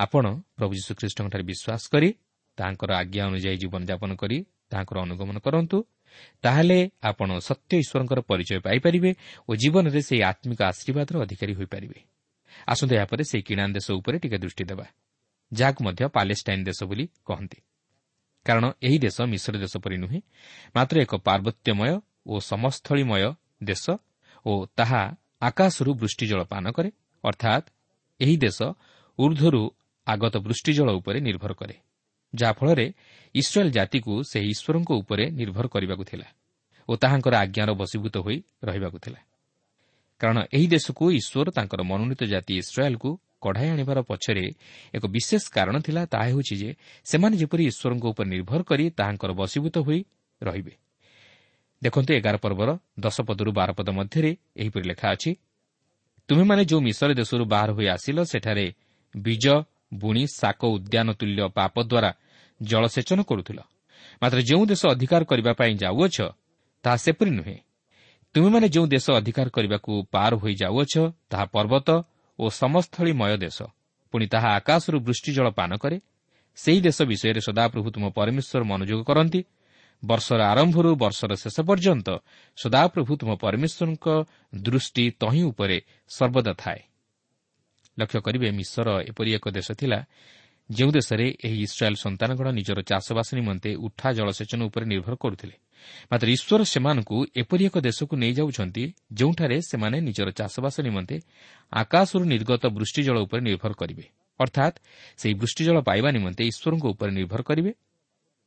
ଆପଣ 0.00 0.24
ପ୍ରଭୁ 0.56 0.72
ଯୀଶୁଖ୍ରୀଷ୍ଟଙ୍କଠାରେ 0.78 1.44
ବିଶ୍ୱାସ 1.50 1.82
କରି 1.92 2.08
ତାହାଙ୍କର 2.58 2.90
ଆଜ୍ଞା 3.00 3.22
ଅନୁଯାୟୀ 3.28 3.56
ଜୀବନଯାପନ 3.62 4.10
କରି 4.22 4.38
ତାହାଙ୍କର 4.70 4.96
ଅନୁଗମନ 5.06 5.36
କରନ୍ତୁ 5.46 5.78
ତାହେଲେ 6.44 6.78
ଆପଣ 7.02 7.28
ସତ୍ୟ 7.48 7.72
ଈଶ୍ୱରଙ୍କର 7.82 8.20
ପରିଚୟ 8.30 8.58
ପାଇପାରିବେ 8.66 9.10
ଓ 9.48 9.50
ଜୀବନରେ 9.62 10.00
ସେହି 10.00 10.22
ଆତ୍ମିକ 10.22 10.60
ଆଶୀର୍ବାଦର 10.62 11.14
ଅଧିକାରୀ 11.24 11.52
ହୋଇପାରିବେ। 11.54 11.98
ଆସନ୍ତୁ 12.68 12.92
ଏହାପରେ 12.96 13.22
ସେହି 13.30 13.42
କିଣା 13.42 13.64
ଦେଶ 13.76 13.86
ଉପରେ 14.00 14.16
ଟିକେ 14.22 14.38
ଦୃଷ୍ଟି 14.38 14.64
ଦେବା। 14.64 14.86
ଯାହାକୁ 15.52 15.80
ମଧ୍ୟ 15.84 16.02
ପାଲେଷ୍ଟାଇନ୍ 16.16 16.62
ଦେଶ 16.64 16.80
ବୋଲି 16.84 17.04
କହନ୍ତି। 17.28 17.58
କାରଣ 18.46 18.64
ଏହି 18.82 18.98
ଦେଶ 18.98 19.16
ମିଶ୍ର 19.32 19.54
ଦେଶ 19.64 19.74
ପରି 19.84 19.96
ନୁହେଁ 19.96 20.20
ମାତ୍ର 20.76 20.94
ଏକ 21.04 21.12
ପାର୍ବତ୍ୟମୟ 21.28 21.92
ଓ 22.26 22.34
ସମସ୍ଥଳୀମୟ 22.50 23.22
ଦେଶ 23.64 23.84
ଓ 24.46 24.52
ତାହା 24.76 25.02
ଆକାଶରୁ 25.40 25.90
ବୃଷ୍ଟିଜଳ 25.94 26.40
ପାନ 26.52 26.64
କରେ 26.76 26.90
ଅର୍ଥାତ୍ 27.24 27.66
ଏହି 28.20 28.36
ଦେଶ 28.36 28.58
ଉର୍ଦ୍ଧ୍ୱରୁ 29.18 29.62
ଆଗତ 30.12 30.34
ବୃଷ୍ଟିଜଳ 30.46 30.88
ଉପରେ 30.98 31.18
ନିର୍ଭର 31.28 31.52
କରେ 31.60 31.76
ଯାହାଫଳରେ 32.32 32.86
ଇସ୍ରାଏଲ୍ 33.34 33.72
ଜାତିକୁ 33.76 34.12
ସେହି 34.30 34.48
ଈଶ୍ୱରଙ୍କ 34.54 34.90
ଉପରେ 35.02 35.24
ନିର୍ଭର 35.40 35.66
କରିବାକୁ 35.74 36.04
ଥିଲା 36.10 36.26
ଓ 36.88 36.92
ତାହାଙ୍କର 37.02 37.34
ଆଜ୍ଞାର 37.44 37.70
ବଶୀଭୂତ 37.80 38.16
ହୋଇ 38.24 38.36
ରହିବାକୁ 38.66 38.98
ଥିଲା। 39.04 39.20
କାରଣ 40.20 40.38
ଏହି 40.56 40.66
ଦେଶକୁ 40.74 41.04
ଈଶ୍ୱର 41.20 41.48
ତାଙ୍କର 41.56 41.80
ମନୋନୀତ 41.90 42.22
ଜାତି 42.32 42.52
ଇସ୍ରାଏଲ୍କୁ 42.62 43.10
କଢ଼ାଇ 43.44 43.68
ଆଣିବାର 43.74 43.98
ପଛରେ 44.10 44.44
ଏକ 44.96 45.04
ବିଶେଷ 45.14 45.44
କାରଣ 45.56 45.76
ଥିଲା 45.86 46.02
ତାହା 46.12 46.26
ହେଉଛି 46.30 46.54
ଯେ 46.62 46.70
ସେମାନେ 47.06 47.34
ଯେପରି 47.40 47.62
ଈଶ୍ୱରଙ୍କ 47.70 48.04
ଉପରେ 48.12 48.28
ନିର୍ଭର 48.34 48.60
କରି 48.70 48.84
ତାହାଙ୍କର 48.98 49.30
ବଶୀଭୂତ 49.40 49.76
ହୋଇ 49.86 50.00
ରହିବେ। 50.40 50.74
ଦେଖନ୍ତୁ 51.82 52.10
ଏଗାର 52.18 52.36
ପର୍ବର 52.44 52.70
ଦଶ 53.00 53.16
ପଦରୁ 53.28 53.50
ବାର 53.58 53.70
ପଦ 53.78 53.88
ମଧ୍ୟରେ 53.98 54.30
ଏହିପରି 54.60 54.84
ଲେଖା 54.90 55.06
ଅଛି 55.14 55.30
ତୁମେମାନେ 56.28 56.62
ଯେଉଁ 56.70 56.80
ମିଶର 56.88 57.10
ଦେଶରୁ 57.20 57.44
ବାହାର 57.52 57.70
ହୋଇ 57.76 57.86
ଆସିଲ 57.94 58.18
ସେଠାରେ 58.32 58.66
ବୀଜ 59.14 59.44
ବୁଣି 59.94 60.26
ଶାକ 60.26 60.60
ଉଦ୍ୟାନ 60.64 61.12
ତୁଲ୍ୟ 61.12 61.48
ପାପ 61.48 61.74
ଦ୍ୱାରା 61.82 62.10
ଜଳସେଚନ 62.62 63.22
କରୁଥିଲ। 63.22 63.60
ମାତ୍ର 64.22 64.38
ଯେଉଁ 64.40 64.66
ଦେଶ 64.66 64.82
ଅଧିକାର 64.86 65.24
କରିବା 65.24 65.52
ପାଇଁ 65.52 65.72
ଯାଉଅଛ 65.76 66.16
ତାହା 66.82 66.96
ସେପରି 66.96 67.30
ନୁହେଁ। 67.30 67.58
ତୁମେମାନେ 68.34 68.68
ଯେଉଁ 68.68 68.86
ଦେଶ 68.86 69.10
ଅଧିକାର 69.10 69.48
କରିବାକୁ 69.48 69.92
ପାର 70.10 70.34
ହୋଇ 70.36 70.54
ଯାଉଅଛ 70.54 70.94
ତାହା 71.30 71.44
ପର୍ବତ 71.44 71.88
ଓ 72.38 72.48
ସମସ୍ଥଳୀମୟ 72.48 73.36
ଦେଶ। 73.36 73.62
ପୁଣି 74.12 74.26
ତାହା 74.26 74.48
ଆକାଶରୁ 74.48 75.00
ବୃଷ୍ଟିଜଳ 75.00 75.50
ପାନ 75.50 75.76
କରେ। 75.76 76.00
ସେହି 76.56 76.80
ଦେଶ 76.80 77.02
ବିଷୟରେ 77.02 77.40
ସଦାପ୍ରଭୁ 77.40 77.90
ତୁମ 77.90 78.04
ପରମେଶ୍ୱର 78.10 78.62
ମନୋଯୋଗ 78.64 79.02
କରନ୍ତି। 79.04 79.40
ବର୍ଷର 80.04 80.40
ଆରମ୍ଭରୁ 80.42 80.90
ବର୍ଷର 80.96 81.32
ଶେଷ 81.34 81.60
ପର୍ଯ୍ୟନ୍ତ 81.60 82.08
ସଦାପ୍ରଭୁ 82.56 83.12
ତୁମ 83.16 83.30
ପରମେଶ୍ୱରଙ୍କ 83.36 84.06
ଦୃଷ୍ଟି 84.54 85.04
ତହିଁ 85.20 85.42
ଉପରେ 85.42 85.80
ସର୍ବଦା 86.08 86.52
ଥାଏ। 86.52 86.80
ଲକ୍ଷ୍ୟ 88.00 88.20
କରିବେ 88.26 88.48
ମିଶ୍ର 88.58 88.86
ଏପରି 89.10 89.30
ଏକ 89.38 89.44
ଦେଶ 89.56 89.68
ଥିଲା 89.80 89.98
ଯେଉଁ 90.70 90.90
ଦେଶରେ 90.98 91.26
ଏହି 91.46 91.58
ଇସ୍ରାଏଲ୍ 91.66 91.98
ସନ୍ତାନଗଣ 92.04 92.46
ନିଜର 92.58 92.78
ଚାଷବାସ 92.90 93.28
ନିମନ୍ତେ 93.38 93.70
ଉଠା 93.86 94.08
ଜଳସେଚନ 94.18 94.60
ଉପରେ 94.70 94.84
ନିର୍ଭର 94.92 95.14
କରୁଥିଲେ। 95.22 95.56
ମାତ୍ର 96.10 96.26
ଈଶ୍ୱର 96.36 96.62
ସେମାନଙ୍କୁ 96.72 97.16
ଏପରି 97.40 97.62
ଏକ 97.68 97.76
ଦେଶକୁ 97.88 98.14
ନେଇଯାଉଛନ୍ତି 98.22 98.84
ଯେଉଁଠାରେ 99.12 99.56
ସେମାନେ 99.70 99.96
ନିଜର 100.08 100.28
ଚାଷବାସ 100.30 100.76
ନିମନ୍ତେ 100.86 101.16
ଆକାଶରୁ 101.72 102.24
ନିର୍ଗତ 102.24 102.62
ବୃଷ୍ଟିଜଳ 102.76 103.16
ଉପରେ 103.26 103.40
ନିର୍ଭର 103.48 103.72
କରିବେ। 103.80 104.04
ଅର୍ଥାତ୍ 104.40 104.76
ସେହି 105.20 105.34
ବୃଷ୍ଟିଜଳ 105.34 105.76
ପାଇବା 105.88 106.08
ନିମନ୍ତେ 106.16 106.42
ଈଶ୍ୱରଙ୍କ 106.50 106.84
ଉପରେ 106.94 107.10
ନିର୍ଭର 107.18 107.40
କରିବେ। 107.42 107.72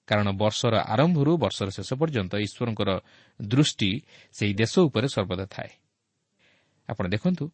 କାରଣ 0.08 0.28
ବର୍ଷର 0.42 0.74
ଆରମ୍ଭରୁ 0.94 1.32
ବର୍ଷର 1.38 1.68
ଶେଷ 1.78 1.90
ପର୍ଯ୍ୟନ୍ତ 2.02 2.34
ଈଶ୍ୱରଙ୍କର 2.46 2.90
ଦୃଷ୍ଟି 3.40 3.92
ସେହି 4.36 4.54
ଦେଶ 4.54 4.74
ଉପରେ 4.88 5.08
ସର୍ବଦା 5.16 5.46
ଥାଏ। 5.46 5.72
ଆପଣ 6.90 7.06
ଦେଖନ୍ତୁ 7.08 7.46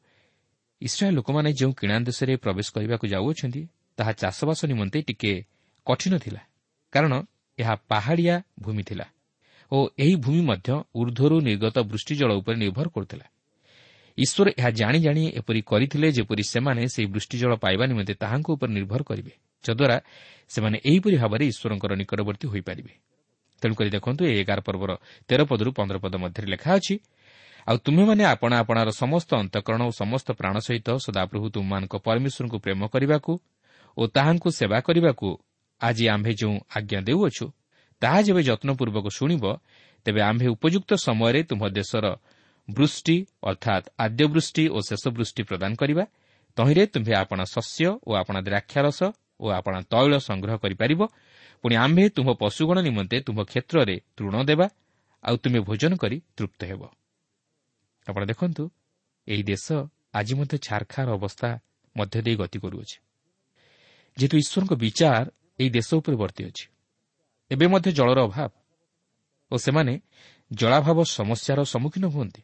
ଇସ୍ରାଏଲ୍ 0.81 1.15
ଲୋକମାନେ 1.15 1.50
ଯେଉଁ 1.53 1.74
କିଣା 1.74 1.95
ଦେଶରେ 2.00 2.33
ପ୍ରବେଶ 2.36 2.67
କରିବାକୁ 2.75 3.05
ଯାଉଅଛନ୍ତି 3.07 3.62
ତାହା 3.98 4.12
ଚାଷବାସ 4.21 4.59
ନିମନ୍ତେ 4.71 5.00
ଟିକେ 5.01 5.33
କଠିନ 5.88 6.13
ଥିଲା 6.17 6.41
କାରଣ 6.93 7.13
ଏହା 7.59 7.74
ପାହାଡ଼ିଆ 7.91 8.36
ଭୂମି 8.59 8.83
ଥିଲା 8.83 9.05
ଓ 9.71 9.77
ଏହି 10.00 10.15
ଭୂମି 10.15 10.41
ମଧ୍ୟ 10.41 10.69
ଉର୍ଦ୍ଧ୍ୱରୁ 10.95 11.36
ନିର୍ଗତ 11.41 11.77
ବୃଷ୍ଟିଜଳ 11.91 12.29
ଉପରେ 12.41 12.55
ନିର୍ଭର 12.57 12.88
କରୁଥିଲା। 12.89 13.25
ଈଶ୍ୱର 14.17 14.48
ଏହା 14.59 14.69
ଜାଣି 14.71 15.00
ଜାଣି 15.00 15.24
ଏପରି 15.39 15.62
କରିଥିଲେ 15.62 16.07
ଯେପରି 16.17 16.43
ସେମାନେ 16.53 16.81
ସେହି 16.93 17.07
ବୃଷ୍ଟିଜଳ 17.15 17.51
ପାଇବା 17.63 17.83
ନିମନ୍ତେ 17.91 18.13
ତାହାଙ୍କ 18.24 18.48
ଉପରେ 18.55 18.71
ନିର୍ଭର 18.77 19.01
କରିବେ 19.09 19.33
ଯଦ୍ୱାରା 19.63 19.98
ସେମାନେ 20.51 20.77
ଏହିପରି 20.89 21.15
ଭାବରେ 21.21 21.43
ଈଶ୍ୱରଙ୍କର 21.51 21.91
ନିକଟବର୍ତ୍ତୀ 22.01 22.45
ହୋଇପାରିବେ। 22.51 22.93
ତେଣୁକରି 23.62 23.89
ଦେଖନ୍ତୁ 23.95 24.21
ଏହି 24.29 24.38
ଏଗାର 24.43 24.59
ପର୍ବର 24.67 24.91
ତେର 25.29 25.41
ପଦରୁ 25.50 25.69
ପନ୍ଦର 25.77 25.98
ପଦ 26.03 26.13
ମଧ୍ୟରେ 26.24 26.48
ଲେଖା 26.53 26.69
ଅଛି 26.77 26.95
ଆଉ 27.69 27.77
ତୁମେମାନେ 27.85 28.23
ଆପଣା 28.33 28.55
ଆପଣାର 28.63 28.89
ସମସ୍ତ 29.01 29.29
ଅନ୍ତଃକରଣ 29.43 29.81
ଓ 29.89 29.91
ସମସ୍ତ 30.01 30.27
ପ୍ରାଣ 30.39 30.55
ସହିତ 30.67 30.88
ସଦାପ୍ରଭୁ 31.05 31.45
ତୁମମାନଙ୍କ 31.55 31.95
ପରମେଶ୍ୱରଙ୍କୁ 32.07 32.57
ପ୍ରେମ 32.65 32.81
କରିବାକୁ 32.93 33.31
ଓ 33.97 34.01
ତାହାଙ୍କୁ 34.15 34.49
ସେବା 34.59 34.79
କରିବାକୁ 34.88 35.27
ଆଜି 35.81 36.05
ଆମ୍ଭେ 36.13 36.33
ଯେଉଁ 36.39 36.55
ଆଜ୍ଞା 36.77 36.99
ଦେଉଅଛୁ 37.07 37.45
ତାହା 38.01 38.19
ଯେବେ 38.25 38.41
ଯତ୍ନପୂର୍ବକ 38.49 39.05
ଶୁଣିବ 39.17 39.43
ତେବେ 40.05 40.21
ଆମ୍ଭେ 40.29 40.47
ଉପଯୁକ୍ତ 40.55 40.91
ସମୟରେ 41.05 41.41
ତୁମ 41.49 41.61
ଦେଶର 41.77 42.05
ବୃଷ୍ଟି 42.67 43.17
ଅର୍ଥାତ୍ 43.49 43.85
ଆଦ୍ୟବୃଷ୍ଟି 44.05 44.63
ଓ 44.75 44.77
ଶେଷ 44.89 45.03
ବୃଷ୍ଟି 45.15 45.41
ପ୍ରଦାନ 45.49 45.71
କରିବା। 45.81 46.03
ତହିଁରେ 46.57 46.83
ତୁମ୍ଭେ 46.93 47.13
ଆପଣା 47.23 47.43
ଶସ୍ୟ 47.55 47.85
ଓ 48.07 48.11
ଆପଣା 48.21 48.39
ଦ୍ରାକ୍ଷାରସ 48.47 48.99
ଓ 49.39 49.45
ଆପଣା 49.59 49.79
ତୈଳ 49.93 50.13
ସଂଗ୍ରହ 50.29 50.55
କରିପାରିବ। 50.63 51.01
ପୁଣି 51.61 51.75
ଆମ୍ଭେ 51.85 52.05
ତୁମ 52.17 52.27
ପଶୁଗଣ 52.43 52.77
ନିମନ୍ତେ 52.88 53.17
ତୁମ 53.27 53.38
କ୍ଷେତ୍ରରେ 53.51 53.95
ତୃଣ 54.17 54.33
ଦେବା 54.49 54.67
ଆଉ 55.23 55.35
ତୁମେ 55.43 55.59
ଭୋଜନ 55.67 55.91
କରି 56.03 56.17
ତୃପ୍ତ 56.38 56.61
ହେବ। 56.71 56.81
ଆପଣ 58.09 58.21
ଦେଖନ୍ତୁ 58.25 58.63
ଏହି 59.27 59.43
ଦେଶ 59.43 59.65
ଆଜି 60.13 60.33
ମଧ୍ୟ 60.35 60.55
ଛାରଖାର 60.67 61.07
ଅବସ୍ଥା 61.13 61.49
ମଧ୍ୟ 61.97 62.21
ଦେଇ 62.21 62.35
ଗତି 62.35 62.57
କରୁଅଛି। 62.59 62.97
ଯେହେତୁ 64.17 64.35
ଈଶ୍ୱରଙ୍କ 64.37 64.73
ବିଚାର 64.73 65.25
ଏହି 65.59 65.69
ଦେଶ 65.69 65.89
ଉପରେ 65.93 66.15
ବର୍ତ୍ତି 66.15 66.41
ଅଛି। 66.45 66.65
ଏବେ 67.51 67.65
ମଧ୍ୟ 67.67 67.89
ଜଳର 67.91 68.19
ଅଭାବ 68.23 68.51
ଓ 69.51 69.55
ସେମାନେ 69.57 69.93
ଜଳାଭାବ 70.51 70.97
ସମସ୍ୟାର 71.17 71.59
ସମ୍ମୁଖୀନ 71.63 72.05
ହୁଅନ୍ତି। 72.05 72.41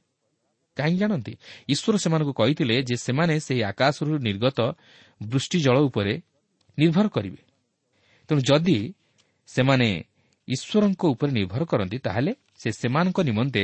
କାହିଁକି 0.78 1.00
ଜାଣନ୍ତି? 1.00 1.34
ଈଶ୍ୱର 1.68 1.96
ସେମାନଙ୍କୁ 1.98 2.34
କହିଥିଲେ 2.34 2.76
ଯେ 2.84 2.96
ସେମାନେ 2.96 3.34
ସେହି 3.40 3.62
ଆକାଶରୁ 3.64 4.12
ନିର୍ଗତ 4.20 4.60
ବୃଷ୍ଟି 5.24 5.58
ଜଳ 5.62 5.78
ଉପରେ 5.80 6.14
ନିର୍ଭର 6.78 7.08
କରିବେ। 7.08 7.42
ତେଣୁ 8.28 8.42
ଯଦି 8.42 8.78
ସେମାନେ 9.48 9.90
ଈଶ୍ୱରଙ୍କ 10.48 11.02
ଉପରେ 11.06 11.32
ନିର୍ଭର 11.32 11.62
କରନ୍ତି 11.66 11.98
ତାହେଲେ 11.98 12.32
ସେ 12.56 12.70
ସେମାନଙ୍କ 12.72 13.20
ନିମନ୍ତେ 13.20 13.64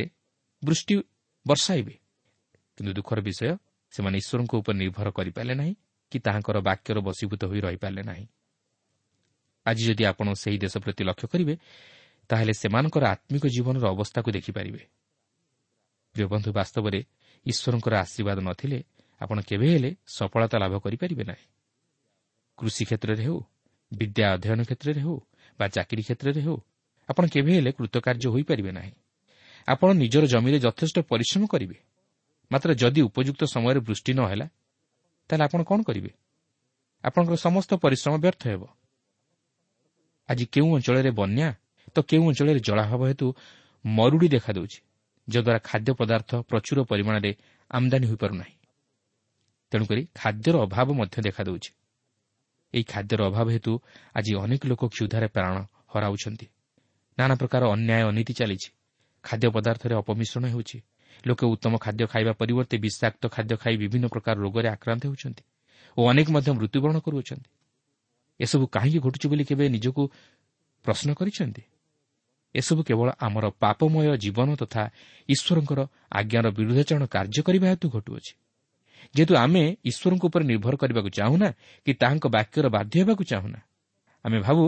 ବୃଷ୍ଟି 0.63 0.95
ବର୍ଷାଇବେ 1.45 1.95
କିନ୍ତୁ 2.77 2.91
ଦୁଃଖର 2.93 3.19
ବିଷୟ 3.21 3.57
ସେମାନେ 3.93 4.15
ଈଶ୍ୱରଙ୍କ 4.17 4.53
ଉପରେ 4.61 4.75
ନିର୍ଭର 4.77 5.07
କରିପାରିଲେ 5.11 5.55
ନାହିଁ 5.55 5.73
କି 6.11 6.17
ତାହାଙ୍କର 6.19 6.57
ବାକ୍ୟର 6.67 6.97
ବଶୀଭୂତ 6.99 7.41
ହୋଇ 7.45 7.59
ରହିପାରିଲେ 7.61 8.03
ନାହିଁ। 8.03 8.25
ଆଜି 9.65 9.83
ଯଦି 9.87 10.03
ଆପଣ 10.05 10.27
ସେହି 10.33 10.57
ଦେଶ 10.57 10.75
ପ୍ରତି 10.77 11.01
ଲକ୍ଷ୍ୟ 11.03 11.27
କରିବେ 11.27 11.55
ତାହେଲେ 12.29 12.53
ସେମାନଙ୍କର 12.53 13.03
ଆତ୍ମିକ 13.05 13.43
ଜୀବନର 13.47 13.85
ଅବସ୍ଥାକୁ 13.95 14.29
ଦେଖିପାରିବେ। 14.31 14.81
ପ୍ରିୟ 16.15 16.25
ବନ୍ଧୁ 16.27 16.49
ବାସ୍ତବରେ 16.51 16.99
ଈଶ୍ୱରଙ୍କର 17.45 17.93
ଆଶୀର୍ବାଦ 17.95 18.37
ନଥିଲେ 18.39 18.79
ଆପଣ 19.21 19.37
କେବେ 19.41 19.67
ହେଲେ 19.73 19.89
ସଫଳତା 20.07 20.57
ଲାଭ 20.59 20.73
କରିପାରିବେ 20.79 21.23
ନାହିଁ। 21.23 21.45
କୃଷି 22.57 22.83
କ୍ଷେତ୍ରରେ 22.85 23.23
ହେଉ 23.23 23.39
ବିଦ୍ୟା 23.91 24.25
ଅଧ୍ୟୟନ 24.33 24.59
କ୍ଷେତ୍ରରେ 24.63 24.99
ହେଉ 25.01 25.17
ବା 25.59 25.65
ଚାକିରି 25.67 26.01
କ୍ଷେତ୍ରରେ 26.03 26.41
ହେଉ 26.41 26.57
ଆପଣ 27.09 27.23
କେବେ 27.27 27.51
ହେଲେ 27.55 27.71
କୃତକାର୍ଯ୍ୟ 27.71 28.27
ହୋଇପାରିବେ 28.33 28.71
ନାହିଁ। 28.71 28.93
ଆପଣ 29.67 29.93
ନିଜର 29.93 30.25
ଜମିରେ 30.25 30.59
ଯଥେଷ୍ଟ 30.59 30.99
ପରିଶ୍ରମ 30.99 31.45
କରିବେ। 31.45 31.77
ମାତ୍ର 32.51 32.73
ଯଦି 32.73 33.01
ଉପଯୁକ୍ତ 33.01 33.43
ସମୟରେ 33.43 33.79
ବୃଷ୍ଟି 33.79 34.13
ନ 34.13 34.21
ହେଲା 34.27 34.47
ତାହେଲେ 35.29 35.43
ଆପଣ 35.43 35.63
କ'ଣ 35.63 35.81
କରିବେ? 35.81 36.11
ଆପଣଙ୍କର 37.03 37.35
ସମସ୍ତ 37.35 37.73
ପରିଶ୍ରମ 37.73 38.17
ବ୍ୟର୍ଥ 38.17 38.47
ହେବ। 38.47 38.67
ଆଜି 40.29 40.45
କେଉଁ 40.45 40.75
ଅଞ୍ଚଳରେ 40.75 41.11
ବନ୍ୟା 41.11 41.53
ତ 41.95 42.01
କେଉଁ 42.01 42.27
ଅଞ୍ଚଳରେ 42.27 42.59
ଜଳାଭାବ 42.59 43.01
ହେତୁ 43.05 43.33
ମରୁଡ଼ି 43.85 44.27
ଦେଖାଦେଉଛି 44.27 44.79
ଯଦ୍ୱାରା 45.29 45.59
ଖାଦ୍ୟ 45.59 45.93
ପଦାର୍ଥ 45.93 46.35
ପ୍ରଚୁର 46.35 46.83
ପରିମାଣରେ 46.83 47.35
ଆମଦାନୀ 47.71 48.07
ହୋଇପାରୁନାହିଁ। 48.07 48.55
ତେଣୁକରି 49.71 50.07
ଖାଦ୍ୟର 50.15 50.55
ଅଭାବ 50.61 50.93
ମଧ୍ୟ 50.93 51.21
ଦେଖାଦେଉଛି। 51.21 51.71
ଏହି 52.73 52.83
ଖାଦ୍ୟର 52.83 53.21
ଅଭାବ 53.25 53.49
ହେତୁ 53.49 53.79
ଆଜି 54.15 54.35
ଅନେକ 54.35 54.65
ଲୋକ 54.65 54.85
କ୍ଷୁଧାରେ 54.85 55.27
ପ୍ରାଣ 55.27 55.65
ହରାଉଛନ୍ତି। 55.87 56.47
ନାନା 57.19 57.35
ପ୍ରକାର 57.35 57.63
ଅନ୍ୟାୟ 57.69 58.03
ଅନୀତି 58.03 58.33
ଚାଲିଛି। 58.33 58.69
ଖାଦ୍ୟ 59.23 59.47
ପଦାର୍ଥରେ 59.55 59.93
ଅପମିଶ୍ରଣ 59.95 60.45
ହେଉଛି। 60.53 60.77
ଲୋକେ 61.27 61.45
ଉତ୍ତମ 61.45 61.73
ଖାଦ୍ୟ 61.77 62.03
ଖାଇବା 62.11 62.33
ପରିବର୍ତ୍ତେ 62.33 62.77
ବିଷାକ୍ତ 62.77 63.23
ଖାଦ୍ୟ 63.27 63.55
ଖାଇ 63.61 63.75
ବିଭିନ୍ନ 63.77 64.05
ପ୍ରକାର 64.07 64.35
ରୋଗରେ 64.39 64.67
ଆକ୍ରାନ୍ତ 64.69 65.03
ହେଉଛନ୍ତି 65.07 65.43
ଓ 65.97 66.01
ଅନେକ 66.11 66.27
ମଧ୍ୟ 66.31 66.49
ମୃତ୍ୟୁବରଣ 66.57 66.97
କରୁଅଛନ୍ତି। 66.99 67.49
ଏସବୁ 68.39 68.65
କାହିଁକି 68.67 68.99
ଘଟୁଛି 69.05 69.27
ବୋଲି 69.31 69.43
କେବେ 69.43 69.63
ନିଜକୁ 69.69 70.01
ପ୍ରଶ୍ନ 70.85 71.09
କରିଛନ୍ତି? 71.13 71.63
ଏସବୁ 72.55 72.81
କେବଳ 72.83 73.07
ଆମର 73.19 73.45
ପାପମୟ 73.61 74.17
ଜୀବନ 74.17 74.49
ତଥା 74.55 74.83
ଈଶ୍ୱରଙ୍କର 75.29 75.79
ଆଜ୍ଞାର 76.11 76.45
ବିରୁଦ୍ଧାଚରଣ 76.57 77.03
କାର୍ଯ୍ୟ 77.05 77.41
କରିବା 77.47 77.67
ହେତୁ 77.71 77.87
ଘଟୁଅଛି। 77.89 78.33
ଯେହେତୁ 79.15 79.33
ଆମେ 79.35 79.63
ଈଶ୍ୱରଙ୍କ 79.85 80.23
ଉପରେ 80.25 80.43
ନିର୍ଭର 80.45 80.73
କରିବାକୁ 80.75 81.09
ଚାହୁଁନା 81.09 81.49
କି 81.85 81.91
ତାହାଙ୍କ 81.93 82.25
ବାକ୍ୟର 82.27 82.65
ବାଧ୍ୟ 82.75 82.95
ହେବାକୁ 83.01 83.23
ଚାହୁଁନା 83.23 83.59
ଆମେ 84.25 84.37
ଭାବୁ 84.39 84.63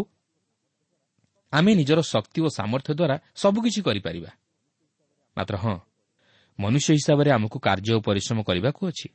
ଆମେ 1.53 1.71
ନିଜର 1.75 1.99
ଶକ୍ତି 2.01 2.39
ଓ 2.41 2.47
ସାମର୍ଥ୍ୟ 2.49 2.91
ଦ୍ୱାରା 2.99 3.15
ସବୁକିଛି 3.35 3.81
କରିପାରିବା। 3.81 4.31
ମାତ୍ର 5.37 5.55
ହଁ। 5.57 5.77
ମନୁଷ୍ୟ 6.59 6.93
ହିସାବରେ 6.93 7.31
ଆମକୁ 7.31 7.59
କାର୍ଯ୍ୟ 7.59 7.93
ଓ 7.93 7.99
ପରିଶ୍ରମ 7.99 8.39
କରିବାକୁ 8.43 8.81
ଅଛି। 8.87 9.07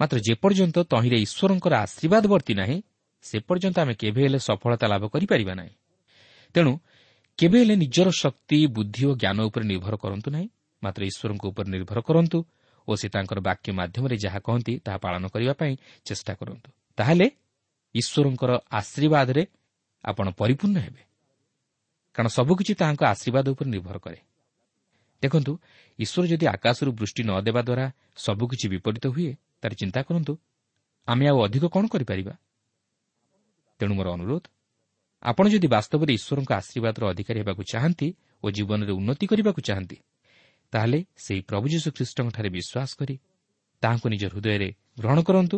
ମାତ୍ର 0.00 0.16
ଯେପର୍ଯ୍ୟନ୍ତ 0.18 0.76
ତହିଁରେ 0.78 1.18
ଈଶ୍ୱରଙ୍କର 1.26 1.74
ଆଶୀର୍ବାଦ 1.74 2.24
ବର୍ତ୍ତି 2.26 2.54
ନାହିଁ 2.54 2.82
ସେ 3.22 3.36
ପର୍ଯ୍ୟନ୍ତ 3.38 3.76
ଆମେ 3.80 3.94
କେବେ 3.94 4.20
ହେଲେ 4.22 4.38
ସଫଳତା 4.38 4.86
ଲାଭ 4.88 5.04
କରିପାରିବା 5.08 5.54
ନାହିଁ। 5.54 5.74
ତେଣୁ 6.54 6.72
କେବେ 7.38 7.58
ହେଲେ 7.60 7.74
ନିଜର 7.76 8.08
ଶକ୍ତି 8.10 8.66
ବୁଦ୍ଧି 8.66 9.02
ଓ 9.06 9.12
ଜ୍ଞାନ 9.14 9.38
ଉପରେ 9.40 9.64
ନିର୍ଭର 9.64 9.94
କରନ୍ତୁ 9.96 10.28
ନାହିଁ 10.30 10.48
ମାତ୍ର 10.82 11.02
ଈଶ୍ୱରଙ୍କ 11.04 11.44
ଉପରେ 11.44 11.68
ନିର୍ଭର 11.70 11.98
କରନ୍ତୁ 12.00 12.38
ଓ 12.88 12.92
ସେ 12.96 13.08
ତାଙ୍କର 13.08 13.38
ବାକ୍ୟ 13.40 13.72
ମାଧ୍ୟମରେ 13.72 14.16
ଯାହା 14.16 14.38
କହନ୍ତି 14.38 14.72
ତାହା 14.84 14.98
ପାଳନ 14.98 15.24
କରିବା 15.28 15.52
ପାଇଁ 15.52 15.76
ଚେଷ୍ଟା 16.04 16.32
କରନ୍ତୁ। 16.34 16.68
ତାହେଲେ 16.96 17.26
ଈଶ୍ୱରଙ୍କର 17.94 18.50
ଆଶୀର୍ବାଦରେ 18.70 19.42
ଆପଣ 20.04 20.26
ପରିପୂର୍ଣ୍ଣ 20.30 20.78
ହେବେ। 20.78 21.02
କାରଣ 22.14 22.28
ସବୁକିଛି 22.28 22.74
ତାହାଙ୍କ 22.74 23.02
ଆଶୀର୍ବାଦ 23.04 23.46
ଉପରେ 23.48 23.68
ନିର୍ଭର 23.70 23.98
କରେ। 23.98 24.18
ଦେଖନ୍ତୁ 25.24 25.52
ଈଶ୍ୱର 25.98 26.24
ଯଦି 26.32 26.46
ଆକାଶରୁ 26.54 26.90
ବୃଷ୍ଟି 26.98 27.22
ନ 27.24 27.30
ଦେବା 27.46 27.60
ଦ୍ୱାରା 27.62 27.86
ସବୁକିଛି 28.16 28.66
ବିପରୀତ 28.72 29.04
ହୁଏ 29.14 29.30
ତାର 29.60 29.72
ଚିନ୍ତା 29.80 30.00
କରନ୍ତୁ 30.08 30.32
ଆମେ 31.08 31.24
ଆଉ 31.30 31.38
ଅଧିକ 31.46 31.64
କ'ଣ 31.74 31.84
କରିପାରିବା? 31.92 32.34
ତେଣୁ 33.80 33.92
ମୋର 33.98 34.08
ଅନୁରୋଧ 34.16 34.44
ଆପଣ 35.22 35.44
ଯଦି 35.48 35.68
ବାସ୍ତବରେ 35.74 36.12
ଈଶ୍ୱରଙ୍କ 36.18 36.50
ଆଶୀର୍ବାଦର 36.60 37.02
ଅଧିକାରୀ 37.12 37.38
ହେବାକୁ 37.42 37.62
ଚାହାନ୍ତି 37.72 38.08
ଓ 38.44 38.46
ଜୀବନରେ 38.56 38.92
ଉନ୍ନତି 38.98 39.24
କରିବାକୁ 39.30 39.60
ଚାହାନ୍ତି 39.68 39.96
ତାହେଲେ 40.72 40.98
ସେହି 41.16 41.42
ପ୍ରଭୁ 41.50 41.66
ଯୀଶୁ 41.72 41.88
ଖ୍ରୀଷ୍ଟଙ୍କଠାରେ 41.96 42.48
ବିଶ୍ୱାସ 42.56 42.90
କରି 42.98 43.16
ତାହାଙ୍କୁ 43.82 44.06
ନିଜ 44.14 44.22
ହୃଦୟରେ 44.32 44.68
ଗ୍ରହଣ 45.00 45.18
କରନ୍ତୁ 45.28 45.56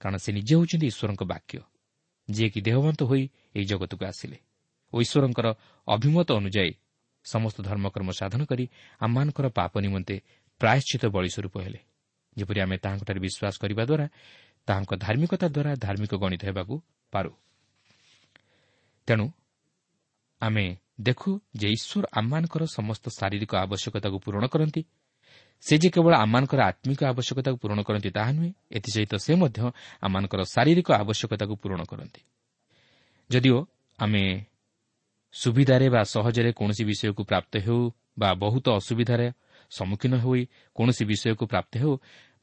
କାରଣ 0.00 0.16
ସେ 0.24 0.30
ନିଜେ 0.36 0.54
ହେଉଛନ୍ତି 0.56 0.86
ଈଶ୍ୱରଙ୍କ 0.92 1.22
ବାକ୍ୟ 1.32 1.58
ଯିଏକି 2.28 2.60
ଦେହବନ୍ତ 2.66 3.00
ହୋଇ 3.10 3.22
ଏହି 3.56 3.64
ଜଗତକୁ 3.70 4.04
ଆସିଲେ 4.10 4.38
ଓ 4.92 4.96
ଈଶ୍ୱରଙ୍କର 5.04 5.46
ଅଭିମତ 5.88 6.28
ଅନୁଯାୟୀ 6.40 6.72
ସମସ୍ତ 7.24 7.62
ଧର୍ମକର୍ମ 7.62 8.10
ସାଧନ 8.10 8.44
କରି 8.44 8.68
ଆମମାନଙ୍କର 9.00 9.48
ପାପ 9.48 9.72
ନିମନ୍ତେ 9.78 10.20
ପ୍ରାୟଶ୍ଚିତ 10.60 11.04
ବଳି 11.06 11.28
ସ୍ୱରୂପ 11.28 11.56
ହେଲେ। 11.58 11.80
ଯେପରି 12.36 12.60
ଆମେ 12.60 12.76
ତାହାଙ୍କଠାରେ 12.78 13.20
ବିଶ୍ୱାସ 13.20 13.54
କରିବା 13.58 13.84
ଦ୍ୱାରା 13.84 14.06
ତାହାଙ୍କ 14.66 14.92
ଧାର୍ମିକତା 14.96 15.48
ଦ୍ୱାରା 15.48 15.74
ଧାର୍ମିକ 15.76 16.14
ଗଣିତ 16.14 16.42
ହେବାକୁ 16.44 16.82
ପାରୁ। 17.10 17.30
ତେଣୁ 19.06 19.26
ଆମେ 20.40 20.76
ଦେଖୁ 21.00 21.40
ଯେ 21.56 21.68
ଈଶ୍ୱର 21.68 22.04
ଆମମାନଙ୍କର 22.12 22.62
ସମସ୍ତ 22.66 23.04
ଶାରୀରିକ 23.08 23.56
ଆବଶ୍ୟକତାକୁ 23.56 24.18
ପୂରଣ 24.18 24.46
କରନ୍ତି। 24.46 24.82
ସେ 25.60 25.78
ଯେ 25.78 25.90
କେବଳ 25.90 26.14
ଆମମାନଙ୍କର 26.14 26.60
ଆତ୍ମିକ 26.60 27.04
ଆବଶ୍ୟକତାକୁ 27.04 27.56
ପୂରଣ 27.56 27.82
କରନ୍ତି 27.82 28.10
ତାହା 28.10 28.32
ନୁହେଁ 28.32 28.52
ଏଥିସହିତ 28.70 29.14
ସେ 29.16 29.34
ମଧ୍ୟ 29.34 29.70
ଆମମାନଙ୍କର 30.00 30.40
ଶାରୀରିକ 30.44 30.88
ଆବଶ୍ୟକତାକୁ 30.92 31.54
ପୂରଣ 31.56 31.80
କରନ୍ତି। 31.84 32.20
ଯଦିଓ 33.30 33.66
ଆମେ 33.98 34.46
ସୁବିଧାରେ 35.32 35.88
ବା 35.88 36.02
ସହଜରେ 36.04 36.52
କୌଣସି 36.52 36.84
ବିଷୟକୁ 36.84 37.22
ପ୍ରାପ୍ତ 37.24 37.52
ହେଉ 37.58 37.92
ବା 38.18 38.34
ବହୁତ 38.34 38.66
ଅସୁବିଧାରେ 38.70 39.32
ସମ୍ମୁଖୀନ 39.70 40.14
ହୋଇ 40.18 40.42
କୌଣସି 40.74 41.04
ବିଷୟକୁ 41.04 41.44
ପ୍ରାପ୍ତ 41.46 41.72
ହେଉ 41.78 41.92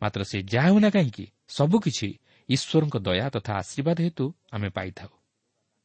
ମାତ୍ର 0.02 0.22
ସେ 0.24 0.38
ଯାହା 0.44 0.68
ହେଉନା 0.68 0.90
କାହିଁକି 0.90 1.26
ସବୁକିଛି 1.48 2.10
ଈଶ୍ୱରଙ୍କ 2.50 2.96
ଦୟା 2.98 3.28
ତଥା 3.30 3.52
ଆଶୀର୍ବାଦ 3.54 3.98
ହେତୁ 4.02 4.26
ଆମେ 4.52 4.70
ପାଇଥାଉ। 4.70 5.12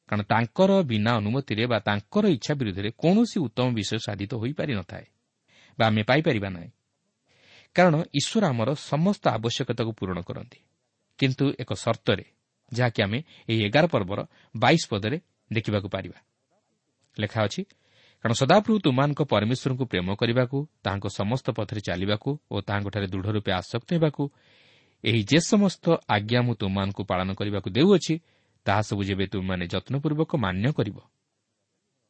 କାରଣ 0.09 0.23
ତାଙ୍କର 0.23 0.71
ବିନା 0.83 1.13
ଅନୁମତିରେ 1.17 1.65
ବା 1.67 1.79
ତାଙ୍କର 1.79 2.25
ଇଚ୍ଛା 2.29 2.53
ବିରୁଦ୍ଧରେ 2.55 2.91
କୌଣସି 2.99 3.39
ଉତ୍ତମ 3.41 3.67
ବିଷୟ 3.75 3.99
ସାଧିତ 4.07 4.33
ହୋଇପାରିନଥାଏ 4.35 5.07
ବା 5.79 5.85
ଆମେ 5.87 6.03
ପାଇପାରିବା 6.03 6.49
ନାହିଁ। 6.51 6.71
କାରଣ 7.75 7.95
ଈଶ୍ୱର 8.15 8.45
ଆମର 8.47 8.69
ସମସ୍ତ 8.75 9.25
ଆବଶ୍ୟକତାକୁ 9.29 9.93
ପୂରଣ 9.93 10.19
କରନ୍ତି। 10.21 10.59
କିନ୍ତୁ 11.19 11.45
ଏକ 11.59 11.71
ସର୍ତ୍ତରେ 11.75 12.25
ଯାହାକି 12.73 13.01
ଆମେ 13.03 13.19
ଏହି 13.49 13.61
ଏଗାର 13.65 13.85
ପର୍ବର 13.87 14.21
ବାଇଶ 14.57 14.83
ପଦରେ 14.91 15.19
ଦେଖିବାକୁ 15.53 15.89
ପାରିବା। 15.89 16.19
ଲେଖା 17.17 17.41
ଅଛି 17.43 17.63
କାରଣ 18.25 18.35
ସଦାପ୍ରଭୁ 18.43 18.77
ତୁମାନଙ୍କ 18.85 19.21
ପରମେଶ୍ୱରଙ୍କୁ 19.33 19.85
ପ୍ରେମ 19.93 20.09
କରିବାକୁ 20.21 20.59
ତାହାଙ୍କ 20.85 21.07
ସମସ୍ତ 21.21 21.47
ପଥରେ 21.57 21.81
ଚାଲିବାକୁ 21.89 22.31
ଓ 22.53 22.57
ତାହାଙ୍କଠାରେ 22.61 23.07
ଦୃଢ଼ 23.13 23.29
ରୂପେ 23.37 23.51
ଆସକ୍ତ 23.53 23.89
ହେବାକୁ 23.97 24.23
ଏହି 25.05 25.21
ଯେ 25.25 25.39
ସମସ୍ତ 25.41 25.85
ଆଜ୍ଞା 26.09 26.41
ମୁଁ 26.47 26.55
ତୁମମାନଙ୍କୁ 26.61 27.03
ପାଳନ 27.11 27.29
କରିବାକୁ 27.33 27.69
ଦେଉଅଛି 27.77 28.15
ତାହା 28.67 28.83
ସବୁ 28.83 29.03
ଯେବେ 29.09 29.25
ତୁମମାନେ 29.33 29.65
ଯତ୍ନପୂର୍ବକ 29.73 30.31
ମାନ୍ୟ 30.37 30.69
କରିବ। 30.73 30.99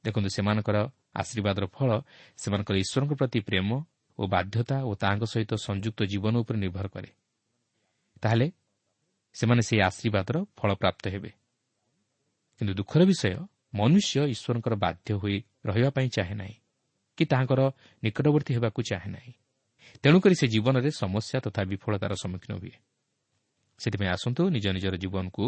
ଦେଖନ୍ତୁ 0.04 0.28
ସେମାନଙ୍କର 0.36 0.76
ଆଶୀର୍ବାଦର 1.14 1.64
ଫଳ 1.66 1.90
ସେମାନଙ୍କର 2.36 2.76
ଈଶ୍ୱରଙ୍କ 2.84 3.12
ପ୍ରତି 3.20 3.40
ପ୍ରେମ 3.40 3.68
ଓ 4.18 4.22
ବାଧ୍ୟତା 4.26 4.76
ଓ 4.88 4.90
ତାହାଙ୍କ 4.94 5.24
ସହିତ 5.32 5.52
ସଂଯୁକ୍ତ 5.66 6.00
ଜୀବନ 6.12 6.34
ଉପରେ 6.42 6.58
ନିର୍ଭର 6.58 6.86
କରେ। 6.88 7.10
ତାହେଲେ 8.22 8.46
ସେମାନେ 9.36 9.62
ସେହି 9.62 9.80
ଆଶୀର୍ବାଦର 9.80 10.36
ଫଳପ୍ରାପ୍ତ 10.58 11.04
ହେବେ। 11.14 11.30
କିନ୍ତୁ 12.60 12.72
ଦୁଃଖର 12.74 13.02
ବିଷୟ 13.04 13.30
ମନୁଷ୍ୟ 13.74 14.20
ଈଶ୍ୱରଙ୍କର 14.35 14.74
ବାଧ୍ୟ 14.74 15.11
ହୋଇ 15.14 15.37
ରହିବା 15.66 15.90
ପାଇଁ 15.90 16.09
ଚାହେଁ 16.09 16.35
ନାହିଁ 16.35 16.56
କି 17.18 17.24
ତାହାଙ୍କର 17.24 17.61
ନିକଟବର୍ତ୍ତୀ 18.02 18.52
ହେବାକୁ 18.54 18.80
ଚାହେଁ 18.83 19.11
ନାହିଁ। 19.11 19.33
ତେଣୁକରି 20.02 20.35
ସେ 20.35 20.46
ଜୀବନରେ 20.46 20.90
ସମସ୍ୟା 20.90 21.38
ତଥା 21.40 21.62
ବିଫଳତାର 21.64 22.12
ସମ୍ମୁଖୀନ 22.14 22.52
ହୁଏ। 22.59 22.74
ସେଥିପାଇଁ 23.80 24.11
ଆସନ୍ତୁ 24.11 24.42
ନିଜ 24.50 24.66
ନିଜର 24.76 24.94
ଜୀବନକୁ 24.96 25.44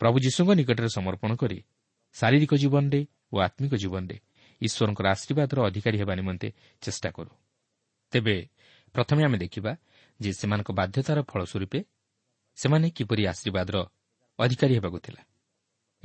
ପ୍ରଭୁ 0.00 0.16
ଯୀଶୁଙ୍କ 0.18 0.50
ନିକଟରେ 0.54 0.88
ସମର୍ପଣ 0.88 1.30
କରି 1.34 1.58
ଶାରୀରିକ 2.14 2.52
ଜୀବନରେ 2.54 3.00
ଓ 3.32 3.36
ଆତ୍ମିକ 3.38 3.74
ଜୀବନରେ 3.74 4.16
ଈଶ୍ୱରଙ୍କର 4.60 5.06
ଆଶୀର୍ବାଦର 5.06 5.58
ଅଧିକାରୀ 5.66 5.96
ହେବା 5.98 6.14
ନିମନ୍ତେ 6.14 6.48
ଚେଷ୍ଟା 6.80 7.10
କରୁ। 7.10 7.32
ତେବେ 8.12 8.36
ପ୍ରଥମେ 8.94 9.22
ଆମେ 9.24 9.38
ଦେଖିବା 9.38 9.72
ଯେ 10.20 10.30
ସେମାନଙ୍କ 10.32 10.70
ବାଧ୍ୟତାର 10.70 11.18
ଫଳସ୍ୱରୂପେ 11.22 11.80
ସେମାନେ 12.58 12.86
କିପରି 12.90 13.22
ଆଶୀର୍ବାଦର 13.26 13.76
ଅଧିକାରୀ 14.38 14.74
ହେବାକୁ 14.74 14.98
ଥିଲା। 14.98 15.22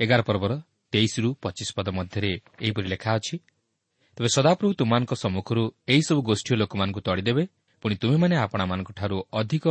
ଏଗାର 0.00 0.22
ପର୍ବର 0.22 0.52
ତେଇଶରୁ 0.92 1.28
ପଚିଶ 1.42 1.68
ପଦ 1.76 1.88
ମଧ୍ୟରେ 1.98 2.32
ଏହିପରି 2.64 2.86
ଲେଖା 2.92 3.10
ଅଛି 3.18 3.36
ତେବେ 4.16 4.28
ସଦାପ୍ରଭୁ 4.36 4.72
ତୁମାନଙ୍କ 4.80 5.12
ସମ୍ମୁଖରୁ 5.22 5.62
ଏହିସବୁ 5.88 6.20
ଗୋଷ୍ଠୀ 6.28 6.52
ଲୋକମାନଙ୍କୁ 6.62 7.00
ତଳିଦେବେ 7.06 7.44
ପୁଣି 7.82 7.94
ତୁମେମାନେ 8.02 8.34
ଆପଣମାନଙ୍କଠାରୁ 8.44 9.16
ଅଧିକ 9.40 9.64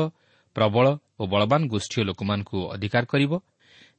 ପ୍ରବଳ 0.56 0.86
ଓ 1.20 1.24
ବଳବାନ 1.28 1.62
ଗୋଷ୍ଠୀ 1.74 2.00
ଲୋକମାନଙ୍କୁ 2.10 2.58
ଅଧିକାର 2.74 3.04
କରିବ। 3.06 3.32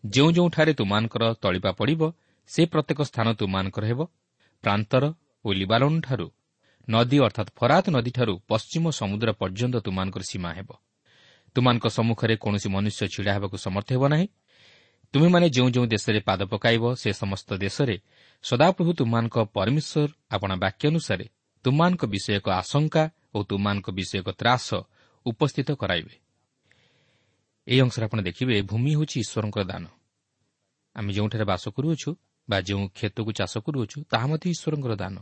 ଯେଉଁ 0.04 0.30
ଯେଉଁଠାରେ 0.36 0.72
ତୁମାନଙ୍କର 0.80 1.22
ତଳିପା 1.42 1.70
ପଡ଼ିବ 1.78 2.02
ସେ 2.50 2.62
ପ୍ରତ୍ୟେକ 2.72 3.00
ସ୍ଥାନ 3.10 3.26
ତୁମାନଙ୍କର 3.40 3.84
ହେବ 3.90 4.00
ପ୍ରାନ୍ତର 4.64 5.04
ଓ 5.44 5.48
ଲିବାଲନ୍ଠାରୁ 5.52 6.26
ନଦୀ 6.88 7.16
ଅର୍ଥାତ୍ 7.26 7.50
ଫରାତ 7.58 7.84
ନଦୀଠାରୁ 7.96 8.34
ପଶ୍ଚିମ 8.50 8.84
ସମୁଦ୍ର 8.90 9.28
ପର୍ଯ୍ୟନ୍ତ 9.40 9.76
ତୁମାନଙ୍କର 9.86 10.22
ସୀମା 10.30 10.50
ହେବ। 10.58 10.68
ତୁମାନଙ୍କ 11.56 11.86
ସମ୍ମୁଖରେ 11.96 12.34
କୌଣସି 12.42 12.68
ମନୁଷ୍ୟ 12.74 13.02
ଛିଡ଼ା 13.14 13.32
ହେବାକୁ 13.36 13.56
ସମର୍ଥ 13.66 13.88
ହେବ 13.94 14.04
ନାହିଁ। 14.14 14.26
ତୁମେମାନେ 15.14 15.46
ଯେଉଁ 15.50 15.70
ଯେଉଁ 15.70 15.86
ଦେଶରେ 15.86 16.20
ପାଦ 16.20 16.40
ପକାଇବ 16.46 16.84
ସେ 16.94 17.10
ସମସ୍ତ 17.12 17.48
ଦେଶରେ 17.58 17.96
ସଦାପ୍ରଭୁ 18.44 18.90
ତୁମାନଙ୍କ 18.94 19.36
ପରମେଶ୍ୱର 19.56 20.10
ଆପଣା 20.30 20.54
ବାକ୍ୟ 20.56 20.84
ଅନୁସାରେ 20.88 21.26
ତୁମାନଙ୍କ 21.64 22.02
ବିଷୟକ 22.06 22.46
ଆଶଙ୍କା 22.60 23.04
ଓ 23.34 23.38
ତୁମାନଙ୍କ 23.42 23.86
ବିଷୟକ 23.90 24.28
ତ୍ରାସ 24.40 24.68
ଉପସ୍ଥିତ 25.26 25.68
କରାଇବେ। 25.72 26.14
ଏହି 27.66 27.80
ଅଂଶରେ 27.80 28.04
ଆପଣ 28.04 28.18
ଦେଖିବେ 28.22 28.54
ଭୂମି 28.62 28.90
ହେଉଛି 28.96 29.16
ଈଶ୍ୱରଙ୍କର 29.24 29.64
ଦାନ। 29.64 29.84
ଆମେ 30.96 31.10
ଯେଉଁଠାରେ 31.12 31.44
ବାସ 31.44 31.64
କରୁଅଛୁ 31.76 32.10
ବା 32.48 32.58
ଯେଉଁ 32.60 32.84
କ୍ଷେତକୁ 32.96 33.30
ଚାଷ 33.32 33.52
କରୁଅଛୁ 33.66 33.98
ତାହା 34.10 34.26
ମଧ୍ୟ 34.30 34.46
ଈଶ୍ୱରଙ୍କର 34.54 34.94
ଦାନ। 35.02 35.16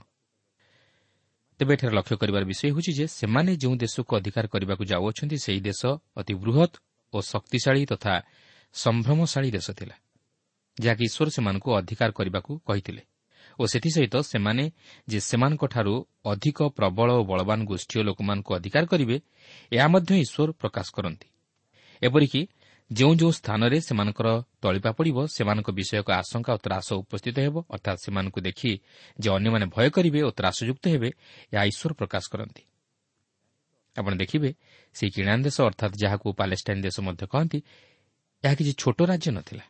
ତେବେ 1.61 1.73
ଏଠାରେ 1.75 1.93
ଲକ୍ଷ୍ୟ 1.99 2.15
କରିବାର 2.21 2.43
ବିଷୟ 2.51 2.65
ହେଉଛି 2.69 2.93
ଯେ 2.99 3.07
ସେମାନେ 3.19 3.51
ଯେଉଁ 3.63 3.75
ଦେଶକୁ 3.77 4.13
ଅଧିକାର 4.19 4.45
କରିବାକୁ 4.53 4.83
ଯାଉଅଛନ୍ତି 4.93 5.37
ସେହି 5.45 5.61
ଦେଶ 5.69 5.83
ଅତି 6.17 6.35
ବୃହତ୍ 6.43 6.75
ଓ 7.13 7.19
ଶକ୍ତିଶାଳୀ 7.33 7.83
ତଥା 7.93 8.15
ସମ୍ଭ୍ରମଶାଳୀ 8.75 9.51
ଦେଶ 9.51 9.69
ଥିଲା 9.71 9.97
ଯାହାକି 10.79 11.05
ଈଶ୍ୱର 11.05 11.29
ସେମାନଙ୍କୁ 11.37 11.69
ଅଧିକାର 11.81 12.11
କରିବାକୁ 12.19 12.53
କହିଥିଲେ 12.67 13.03
ଓ 13.59 13.63
ସେଥିସହିତ 13.67 14.15
ସେମାନେ 14.23 14.65
ଯେ 15.09 15.19
ସେମାନଙ୍କଠାରୁ 15.21 15.95
ଅଧିକ 16.25 16.59
ପ୍ରବଳ 16.79 17.09
ଓ 17.21 17.23
ବଳବାନ 17.31 17.59
ଗୋଷ୍ଠୀୟ 17.71 18.01
ଲୋକମାନଙ୍କୁ 18.09 18.51
ଅଧିକାର 18.59 18.85
କରିବେ 18.93 19.17
ଏହା 19.73 19.87
ମଧ୍ୟ 19.95 20.13
ଈଶ୍ୱର 20.25 20.49
ପ୍ରକାଶ 20.61 20.87
କରନ୍ତି। 20.97 21.29
ଏପରିକି 22.03 22.41
ଯେଉଁ 22.91 23.13
ଯେଉଁ 23.21 23.33
ସ୍ଥାନରେ 23.39 23.79
ସେମାନଙ୍କର 23.81 24.29
ତଳିପା 24.63 24.91
ପଡ଼ିବ 24.99 25.19
ସେମାନଙ୍କ 25.37 25.69
ବିଷୟକ 25.79 26.09
ଆଶଙ୍କା 26.21 26.51
ଓ 26.57 26.59
ତ୍ରାସ 26.65 26.89
ଉପସ୍ଥିତ 27.03 27.37
ହେବ 27.47 27.57
ଅର୍ଥାତ୍ 27.75 28.01
ସେମାନଙ୍କୁ 28.05 28.41
ଦେଖି 28.49 28.71
ଯେ 29.19 29.29
ଅନ୍ୟମାନେ 29.37 29.67
ଭୟ 29.75 29.89
କରିବେ 29.97 30.21
ଓ 30.29 30.31
ତ୍ରାସଯୁକ୍ତ 30.39 30.85
ହେବେ 30.95 31.09
ଏହା 31.53 31.65
ଈଶ୍ୱର 31.71 31.93
ପ୍ରକାଶ 32.01 32.25
କରନ୍ତି। 32.33 32.63
ଆପଣ 33.97 34.13
ଦେଖିବେ 34.23 34.51
ସେହି 34.97 35.11
କିଣାନ୍ 35.15 35.43
ଦେଶ 35.47 35.57
ଅର୍ଥାତ୍ 35.69 35.95
ଯାହାକୁ 36.03 36.27
ପାଲେଷ୍ଟାଇନ୍ 36.41 36.83
ଦେଶ 36.87 36.97
ମଧ୍ୟ 37.07 37.25
କହନ୍ତି 37.33 37.59
ଏହା 38.45 38.55
କିଛି 38.55 38.73
ଛୋଟ 38.73 38.99
ରାଜ୍ୟ 39.11 39.31
ନଥିଲା 39.31 39.65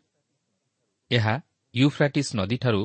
ଏହା 1.11 1.35
ୟୁଫ୍ରାଟିସ୍ 1.75 2.31
ନଦୀଠାରୁ 2.37 2.83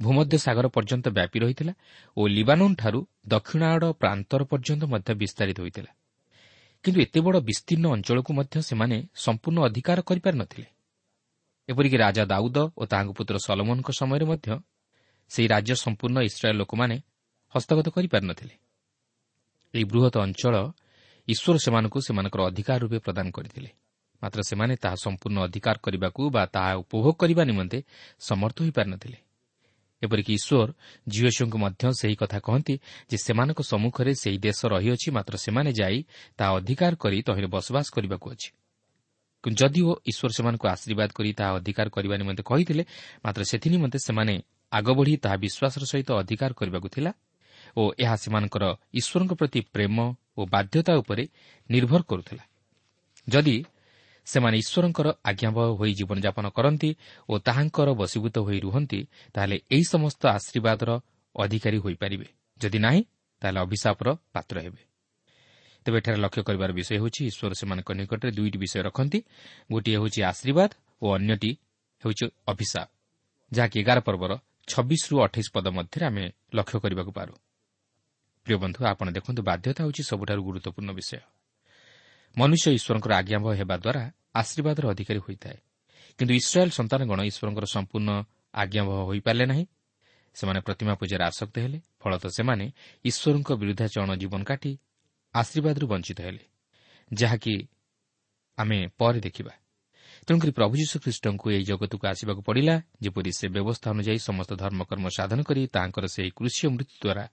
ଭୂମଧ୍ୟ 0.00 0.36
ସାଗର 0.38 0.66
ପର୍ଯ୍ୟନ୍ତ 0.68 1.06
ବ୍ୟାପି 1.08 1.38
ରହିଥିଲା 1.40 1.72
ଓ 2.16 2.22
ଲିବାନୋନ୍ଠାରୁ 2.26 3.00
ଦକ୍ଷିଣ 3.28 3.62
ଆଡ଼ 3.64 3.86
ପ୍ରାନ୍ତର 3.92 4.40
ପର୍ଯ୍ୟନ୍ତ 4.44 4.82
ମଧ୍ୟ 4.84 5.10
ବିସ୍ତାରିତ 5.14 5.58
ହୋଇଥିଲା। 5.60 5.90
କିନ୍ତୁ 6.84 6.98
ଏତେ 7.00 7.20
ବଡ଼ 7.20 7.36
ବିସ୍ତୀର୍ଣ୍ଣ 7.40 7.86
ଅଞ୍ଚଳକୁ 7.86 8.30
ମଧ୍ୟ 8.38 8.56
ସେମାନେ 8.62 8.96
ସମ୍ପୂର୍ଣ୍ଣ 9.24 9.58
ଅଧିକାର 9.68 9.98
କରିପାରିନଥିଲେ। 10.02 10.66
ଏପରିକି 11.68 11.96
ରାଜା 11.96 12.24
ଦାଉଦ 12.24 12.58
ଓ 12.76 12.82
ତାହାଙ୍କ 12.86 13.10
ପୁତ୍ର 13.18 13.36
ସଲମନଙ୍କ 13.46 13.88
ସମୟରେ 14.00 14.24
ମଧ୍ୟ 14.30 14.48
ସେହି 15.30 15.46
ରାଜ୍ୟ 15.48 15.72
ସମ୍ପୂର୍ଣ୍ଣ 15.84 16.18
ଇସ୍ରାଏଲ୍ 16.28 16.58
ଲୋକମାନେ 16.58 16.96
ହସ୍ତଗତ 17.54 17.86
କରିପାରିନଥିଲେ। 17.96 18.54
ଏହି 19.74 19.84
ବୃହତ୍ 19.84 20.16
ଅଞ୍ଚଳ 20.16 20.54
ଈଶ୍ୱର 21.28 21.56
ସେମାନଙ୍କୁ 21.64 21.98
ସେମାନଙ୍କର 22.06 22.40
ଅଧିକାର 22.50 22.78
ରୂପେ 22.82 22.98
ପ୍ରଦାନ 22.98 23.26
କରିଥିଲେ। 23.30 23.70
ମାତ୍ର 24.22 24.40
ସେମାନେ 24.42 24.74
ତାହା 24.82 24.96
ସମ୍ପୂର୍ଣ୍ଣ 25.04 25.38
ଅଧିକାର 25.46 25.76
କରିବାକୁ 25.84 26.22
ବା 26.30 26.42
ତାହା 26.46 26.72
ଉପଭୋଗ 26.82 27.14
କରିବା 27.20 27.42
ନିମନ୍ତେ 27.50 27.78
ସମର୍ଥ 28.20 28.56
ହୋଇପାରିନଥିଲେ। 28.62 29.18
ଏପରିକି 30.02 30.32
ଈଶ୍ୱର 30.38 30.68
ଝିଅଝିଅଙ୍କୁ 31.08 31.58
ମଧ୍ୟ 31.64 31.82
ସେହି 32.00 32.16
କଥା 32.22 32.38
କହନ୍ତି 32.46 32.74
ଯେ 33.10 33.16
ସେମାନଙ୍କ 33.16 33.60
ସମ୍ମୁଖରେ 33.72 34.12
ସେହି 34.22 34.38
ଦେଶ 34.46 34.60
ରହିଅଛି 34.74 35.08
ମାତ୍ର 35.16 35.34
ସେମାନେ 35.36 35.70
ଯାଇ 35.80 35.98
ତାହା 36.38 36.52
ଅଧିକାର 36.58 36.92
କରି 37.02 37.18
ତହିଁରେ 37.26 37.48
ବସବାସ 37.54 37.86
କରିବାକୁ 37.94 38.26
ଅଛି। 38.34 38.48
ଯଦିଓ 39.44 39.90
ଈଶ୍ୱର 40.10 40.30
ସେମାନଙ୍କୁ 40.36 40.66
ଆଶୀର୍ବାଦ 40.74 41.10
କରି 41.16 41.30
ତାହା 41.38 41.50
ଅଧିକାର 41.58 41.86
କରିବା 41.88 42.14
ନିମନ୍ତେ 42.20 42.42
କହିଥିଲେ 42.42 42.82
ମାତ୍ର 43.24 43.42
ସେଥିନିମନ୍ତେ 43.50 43.98
ସେମାନେ 44.06 44.34
ଆଗ 44.72 44.86
ବଢ଼ି 44.98 45.14
ତାହା 45.24 45.36
ବିଶ୍ୱାସର 45.44 45.82
ସହିତ 45.92 46.08
ଅଧିକାର 46.22 46.50
କରିବାକୁ 46.58 46.88
ଥିଲା 46.94 47.12
ଓ 47.76 47.82
ଏହା 48.04 48.16
ସେମାନଙ୍କର 48.22 48.64
ଈଶ୍ୱରଙ୍କ 48.98 49.32
ପ୍ରତି 49.40 49.60
ପ୍ରେମ 49.74 49.96
ଓ 50.38 50.40
ବାଧ୍ୟତା 50.54 50.92
ଉପରେ 51.02 51.24
ନିର୍ଭର 51.70 52.00
କରୁଥିଲା। 52.10 52.44
ଯଦି 53.28 53.56
ସେମାନେ 54.26 54.56
ଈଶ୍ୱରଙ୍କର 54.58 55.08
ଆଜ୍ଞାବହ 55.24 55.68
ହୋଇ 55.78 55.92
ଜୀବନଯାପନ 55.94 56.46
କରନ୍ତି 56.48 56.90
ଓ 57.28 57.34
ତାହାଙ୍କର 57.38 57.88
ବଶୀଭୂତ 57.94 58.36
ହୋଇ 58.38 58.58
ରୁହନ୍ତି 58.60 59.00
ତାହେଲେ 59.34 59.56
ଏହି 59.70 59.84
ସମସ୍ତ 59.84 60.22
ଆଶୀର୍ବାଦର 60.28 60.90
ଅଧିକାରୀ 61.34 61.78
ହୋଇପାରିବେ। 61.78 62.28
ଯଦି 62.60 62.78
ନାହିଁ 62.78 63.00
ତାହେଲେ 63.42 63.58
ଅଭିଶାପର 63.60 64.08
ପାତ୍ର 64.32 64.56
ହେବେ। 64.60 64.82
ତେବେ 65.86 65.96
ଏଠାରେ 65.98 66.16
ଲକ୍ଷ୍ୟ 66.16 66.42
କରିବାର 66.42 66.70
ବିଷୟ 66.72 66.92
ହେଉଛି 66.98 67.20
ଈଶ୍ୱର 67.30 67.52
ସେମାନଙ୍କ 67.54 67.90
ନିକଟରେ 67.92 68.30
ଦୁଇଟି 68.30 68.58
ବିଷୟ 68.58 68.78
ରଖନ୍ତି। 68.88 69.18
ଗୋଟିଏ 69.72 69.96
ହେଉଛି 69.96 70.20
ଆଶୀର୍ବାଦ 70.22 70.70
ଓ 71.02 71.06
ଅନ୍ୟଟି 71.16 71.50
ହେଉଛି 72.02 72.24
ଅଭିଶାପ। 72.46 72.88
ଯାହାକି 73.52 73.76
ଏଗାର 73.80 73.98
ପର୍ବର 74.00 74.32
ଛବିଶରୁ 74.66 75.14
ଅଠେଇଶ 75.22 75.48
ପଦ 75.54 75.66
ମଧ୍ୟରେ 75.78 76.04
ଆମେ 76.06 76.24
ଲକ୍ଷ୍ୟ 76.54 76.78
କରିବାକୁ 76.82 77.12
ପାରୁ। 77.18 77.34
ପ୍ରିୟ 78.46 78.56
ବନ୍ଧୁ 78.62 78.80
ଆପଣ 78.84 79.06
ଦେଖନ୍ତୁ 79.16 79.42
ବାଧ୍ୟତା 79.42 79.80
ହେଉଛି 79.84 80.02
ସବୁଠାରୁ 80.10 80.40
ଗୁରୁତ୍ୱପୂର୍ଣ୍ଣ 80.42 80.90
ବିଷୟ। 80.92 81.35
ମନୁଷ୍ୟ 82.38 82.70
ଈଶ୍ୱରଙ୍କର 82.72 83.12
ଆଜ୍ଞାବହ 83.12 83.52
ହେବା 83.52 83.76
ଦ୍ୱାରା 83.76 84.12
ଆଶୀର୍ବାଦର 84.34 84.84
ଅଧିକାରୀ 84.88 85.18
ହୋଇଥାଏ। 85.18 85.58
କିନ୍ତୁ 86.18 86.34
ଇସ୍ରାଏଲ୍ 86.34 86.70
ସନ୍ତାନଗଣ 86.70 87.20
ଈଶ୍ୱରଙ୍କର 87.20 87.64
ସମ୍ପୂର୍ଣ୍ଣ 87.64 88.10
ଆଜ୍ଞାବହ 88.54 88.96
ହୋଇପାରିଲେ 89.04 89.46
ନାହିଁ। 89.46 89.66
ସେମାନେ 90.34 90.60
ପ୍ରତିମା 90.60 90.94
ପୂଜାରେ 90.94 91.24
ଆସକ୍ତ 91.24 91.58
ହେଲେ। 91.58 91.78
ଫଳତଃ 92.00 92.30
ସେମାନେ 92.30 92.72
ଈଶ୍ୱରଙ୍କ 93.04 93.50
ବିରୁଦ୍ଧାଚରଣ 93.52 94.10
ଜୀବନ 94.16 94.42
କାଟି 94.42 94.72
ଆଶୀର୍ବାଦରୁ 95.34 95.86
ବଞ୍ଚିତ 95.86 96.20
ହେଲେ। 96.20 96.44
ଯାହାକି 97.12 97.54
ଆମେ 98.58 98.88
ପରେ 98.98 99.20
ଦେଖିବା। 99.20 99.52
ତେଣୁକରି 100.28 100.52
ପ୍ରଭୁ 100.58 100.74
ଯୀଶୁଖ୍ରୀଷ୍ଟଙ୍କୁ 100.74 101.46
ଏହି 101.54 101.64
ଜଗତକୁ 101.70 102.04
ଆସିବାକୁ 102.10 102.40
ପଡ଼ିଲା 102.42 102.74
ଯେପରି 102.98 103.30
ସେ 103.38 103.46
ବ୍ୟବସ୍ଥା 103.46 103.88
ଅନୁଯାୟୀ 103.94 104.20
ସମସ୍ତ 104.28 104.52
ଧର୍ମକର୍ମ 104.62 105.06
ସାଧନ 105.16 105.38
କରି 105.48 105.62
ତାଙ୍କର 105.70 106.04
ସେହି 106.14 106.30
କୃଷି 106.38 106.64
ମୃତ୍ୟୁ 106.74 106.96
ଦ୍ୱାରା 107.02 107.24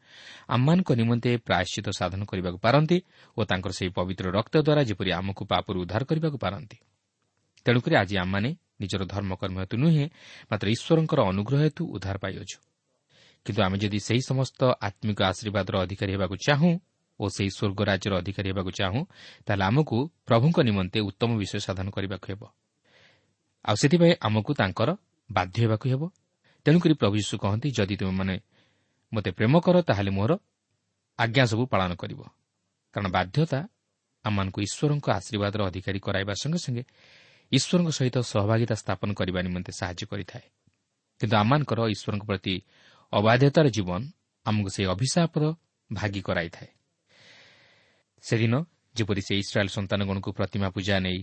ଆମମାନଙ୍କ 0.56 0.90
ନିମନ୍ତେ 1.02 1.32
ପ୍ରାୟଶ୍ଚିତ 1.48 1.88
ସାଧନ 2.00 2.22
କରିବାକୁ 2.30 2.58
ପାରନ୍ତି 2.66 2.98
ଓ 3.38 3.42
ତାଙ୍କର 3.50 3.72
ସେହି 3.80 3.92
ପବିତ୍ର 3.98 4.26
ରକ୍ତ 4.38 4.56
ଦ୍ୱାରା 4.62 4.82
ଯେପରି 4.90 5.10
ଆମକୁ 5.20 5.44
ପାପରୁ 5.52 5.78
ଉଦ୍ଧାର 5.84 6.02
କରିବାକୁ 6.10 6.38
ପାରନ୍ତି। 6.38 6.78
ତେଣୁକରି 7.66 7.94
ଆଜି 8.02 8.16
ଆମମାନେ 8.24 8.50
ନିଜର 8.82 9.02
ଧର୍ମକର୍ମ 9.14 9.56
ହେତୁ 9.64 9.76
ନୁହେଁ 9.84 10.06
ମାତ୍ର 10.52 10.68
ଈଶ୍ୱରଙ୍କର 10.76 11.20
ଅନୁଗ୍ରହ 11.32 11.60
ହେତୁ 11.66 11.82
ଉଦ୍ଧାର 11.96 12.16
ପାଇଅଛୁ। 12.24 12.58
କିନ୍ତୁ 13.46 13.60
ଆମେ 13.66 13.78
ଯଦି 13.84 14.00
ସେହି 14.08 14.22
ସମସ୍ତ 14.30 14.60
ଆତ୍ମିକ 14.88 15.20
ଆଶୀର୍ବାଦର 15.32 15.76
ଅଧିକାରୀ 15.86 16.12
ହେବାକୁ 16.16 16.36
ଚାହୁଁ 16.48 16.72
ଓ 17.20 17.26
ସେହି 17.36 17.50
ସ୍ୱର୍ଗ 17.58 17.80
ରାଜ୍ୟର 17.90 18.14
ଅଧିକାରୀ 18.22 18.48
ହେବାକୁ 18.54 18.72
ଚାହୁଁ 18.80 19.02
ତାହେଲେ 19.46 19.64
ଆମକୁ 19.70 19.98
ପ୍ରଭୁଙ୍କ 20.28 20.58
ନିମନ୍ତେ 20.70 21.00
ଉତ୍ତମ 21.10 21.30
ବିଷୟ 21.42 21.60
ସାଧନ 21.68 21.88
କରିବାକୁ 21.90 22.28
ହେବ। 22.30 22.44
ଆଉ 23.65 23.76
ସେଥିପାଇଁ 23.76 24.13
ଆମକୁ 24.28 24.52
ତାଙ୍କର 24.54 24.89
ବାଧ୍ୟ 25.32 25.58
ହେବାକୁ 25.63 25.86
ହେବ। 25.89 26.04
ତେଣୁକରି 26.65 26.93
ପ୍ରଭୁ 26.93 27.15
ଯୀଶୁ 27.15 27.36
କହନ୍ତି 27.38 27.67
ଯଦି 27.71 27.95
ତୁମେମାନେ 27.95 28.36
ମୋତେ 29.13 29.32
ପ୍ରେମ 29.32 29.54
କର 29.60 29.76
ତାହେଲେ 29.82 30.12
ମୋର 30.12 30.32
ଆଜ୍ଞା 31.19 31.43
ସବୁ 31.45 31.63
ପାଳନ 31.65 31.91
କରିବ। 31.95 32.21
କାରଣ 32.93 33.08
ବାଧ୍ୟତା 33.12 33.60
ଆମମାନଙ୍କୁ 34.26 34.60
ଈଶ୍ୱରଙ୍କ 34.67 35.08
ଆଶୀର୍ବାଦର 35.10 35.62
ଅଧିକାରୀ 35.69 35.99
କରାଇବା 35.99 36.34
ସଙ୍ଗେ 36.34 36.60
ସଙ୍ଗେ 36.65 36.84
ଈଶ୍ୱରଙ୍କ 37.52 37.89
ସହିତ 37.89 38.17
ସହଭାଗିତା 38.23 38.76
ସ୍ଥାପନ 38.76 39.10
କରିବା 39.13 39.39
ନିମନ୍ତେ 39.41 39.71
ସାହାଯ୍ୟ 39.80 40.06
କରିଥାଏ। 40.06 40.45
କିନ୍ତୁ 41.21 41.36
ଆମମାନଙ୍କର 41.38 41.80
ଈଶ୍ୱରଙ୍କ 41.95 42.23
ପ୍ରତି 42.23 42.56
ଅବାଧ୍ୟତାର 43.13 43.65
ଜୀବନ 43.69 44.02
ଆମକୁ 44.45 44.69
ସେହି 44.76 44.88
ଅଭିଶାପର 44.88 45.43
ଭାଗି 45.93 46.21
କରାଇଥାଏ। 46.21 46.69
ସେଦିନ 48.23 48.54
ଯେପରି 48.95 49.21
ସେ 49.21 49.34
ଇସ୍ରାଏଲ୍ 49.38 49.69
ସନ୍ତାନଗଣକୁ 49.69 50.30
ପ୍ରତିମା 50.32 50.67
ପୂଜା 50.69 50.95
ନେଇ 50.99 51.19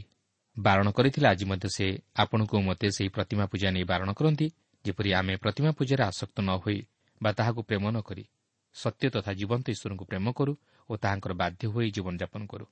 ବାରଣ 0.57 0.87
କରିଥିଲେ। 0.91 1.27
ଆଜି 1.29 1.45
ମଧ୍ୟ 1.51 1.69
ସେ 1.77 1.87
ଆପଣଙ୍କୁ 2.17 2.57
ମୋତେ 2.69 2.89
ସେହି 2.97 3.11
ପ୍ରତିମା 3.17 3.45
ପୂଜା 3.53 3.69
ନେଇ 3.75 3.85
ବାରଣ 3.93 4.09
କରନ୍ତି 4.19 4.47
ଯେପରି 4.85 5.11
ଆମେ 5.15 5.35
ପ୍ରତିମା 5.37 5.71
ପୂଜାରେ 5.79 6.03
ଆସକ୍ତ 6.11 6.37
ନ 6.41 6.51
ହୋଇ 6.63 6.79
ବା 7.21 7.31
ତାହାକୁ 7.39 7.61
ପ୍ରେମ 7.69 7.85
ନ 7.91 7.97
କରି 8.01 8.25
ସତ୍ୟ 8.75 9.07
ତଥା 9.15 9.33
ଜୀବନ୍ତ 9.33 9.67
ଈଶ୍ୱରଙ୍କୁ 9.75 10.05
ପ୍ରେମ 10.11 10.27
କରୁ 10.39 10.53
ଓ 10.91 10.93
ତାହାଙ୍କର 10.97 11.33
ବାଧ୍ୟ 11.43 11.63
ହୋଇ 11.73 11.87
ଜୀବନଯାପନ 11.91 12.43
କରୁ। 12.47 12.67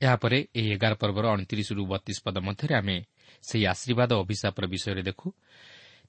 ଏହାପରେ 0.00 0.38
ଏହି 0.58 0.68
ଏଗାର 0.74 0.92
ପର୍ବର 0.94 1.24
ଅଣତିରିଶରୁ 1.34 1.82
ବତିଶ 1.86 2.18
ପଦ 2.24 2.36
ମଧ୍ୟରେ 2.46 2.74
ଆମେ 2.74 2.96
ସେହି 3.42 3.64
ଆଶୀର୍ବାଦ 3.72 4.10
ଅଭିଶାପର 4.22 4.64
ବିଷୟରେ 4.66 5.02
ଦେଖୁ। 5.08 5.26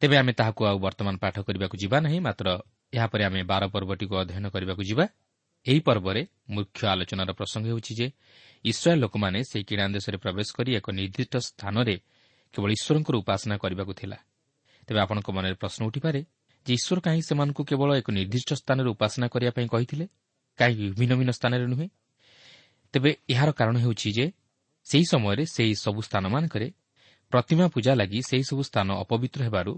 ତେବେ 0.01 0.15
ଆମେ 0.17 0.31
ତାହାକୁ 0.39 0.61
ଆଉ 0.69 0.77
ବର୍ତ୍ତମାନ 0.85 1.15
ପାଠ 1.23 1.35
କରିବାକୁ 1.47 1.75
ଯିବା 1.81 1.97
ନାହିଁ 2.05 2.19
ମାତ୍ର 2.19 2.47
ଏହାପରେ 2.93 3.23
ଆମେ 3.25 3.41
ବାର 3.51 3.63
ପର୍ବଟିକୁ 3.73 4.13
ଅଧ୍ୟୟନ 4.21 4.45
କରିବାକୁ 4.49 4.83
ଯିବା। 4.89 5.05
ଏହି 5.67 5.79
ପର୍ବରେ 5.79 6.27
ମୁଖ୍ୟ 6.49 6.87
ଆଲୋଚନାର 6.87 7.31
ପ୍ରସଙ୍ଗ 7.31 7.65
ହେଉଛି 7.65 7.93
ଯେ 7.95 8.07
ଇସ୍ରାଏଲ୍ 8.65 9.01
ଲୋକମାନେ 9.01 9.39
ସେହି 9.43 9.63
କିଣା 9.63 9.87
ଦେଶରେ 9.87 10.17
ପ୍ରବେଶ 10.17 10.47
କରି 10.57 10.71
ଏକ 10.75 10.87
ନିର୍ଦ୍ଦିଷ୍ଟ 10.91 11.35
ସ୍ଥାନରେ 11.37 11.95
କେବଳ 12.53 12.69
ଈଶ୍ୱରଙ୍କର 12.71 13.15
ଉପାସନା 13.15 13.55
କରିବାକୁ 13.57 13.93
ଥିଲା। 13.93 14.17
ତେବେ 14.87 14.99
ଆପଣଙ୍କ 14.99 15.27
ମନରେ 15.31 15.53
ପ୍ରଶ୍ନ 15.53 15.81
ଉଠିପାରେ 15.85 16.21
ଯେ 16.65 16.73
ଈଶ୍ୱର 16.73 16.99
କାହିଁ 16.99 17.21
ସେମାନଙ୍କୁ 17.21 17.61
କେବଳ 17.63 17.89
ଏକ 17.97 18.07
ନିର୍ଦ୍ଦିଷ୍ଟ 18.11 18.49
ସ୍ଥାନରେ 18.53 18.89
ଉପାସନା 18.89 19.27
କରିବା 19.27 19.51
ପାଇଁ 19.51 19.67
କହିଥିଲେ? 19.67 20.05
କାହିଁକି 20.57 20.85
ଭିନ୍ନ 20.99 21.13
ଭିନ୍ନ 21.19 21.31
ସ୍ଥାନରେ 21.31 21.65
ନୁହେଁ? 21.67 21.87
ତେବେ 22.93 23.17
ଏହାର 23.29 23.49
କାରଣ 23.51 23.75
ହେଉଛି 23.77 24.09
ଯେ 24.11 24.25
ସେହି 24.83 25.05
ସମୟରେ 25.11 25.43
ସେହି 25.45 25.73
ସବୁ 25.75 26.01
ସ୍ଥାନମାନଙ୍କରେ 26.01 26.67
ପ୍ରତିମା 27.31 27.67
ପୂଜା 27.67 27.91
ଲାଗି 27.95 28.19
ସେହିସବୁ 28.29 28.61
ସ୍ଥାନ 28.63 28.87
ଅପବିତ୍ର 29.03 29.39
ହେବାରୁ 29.43 29.73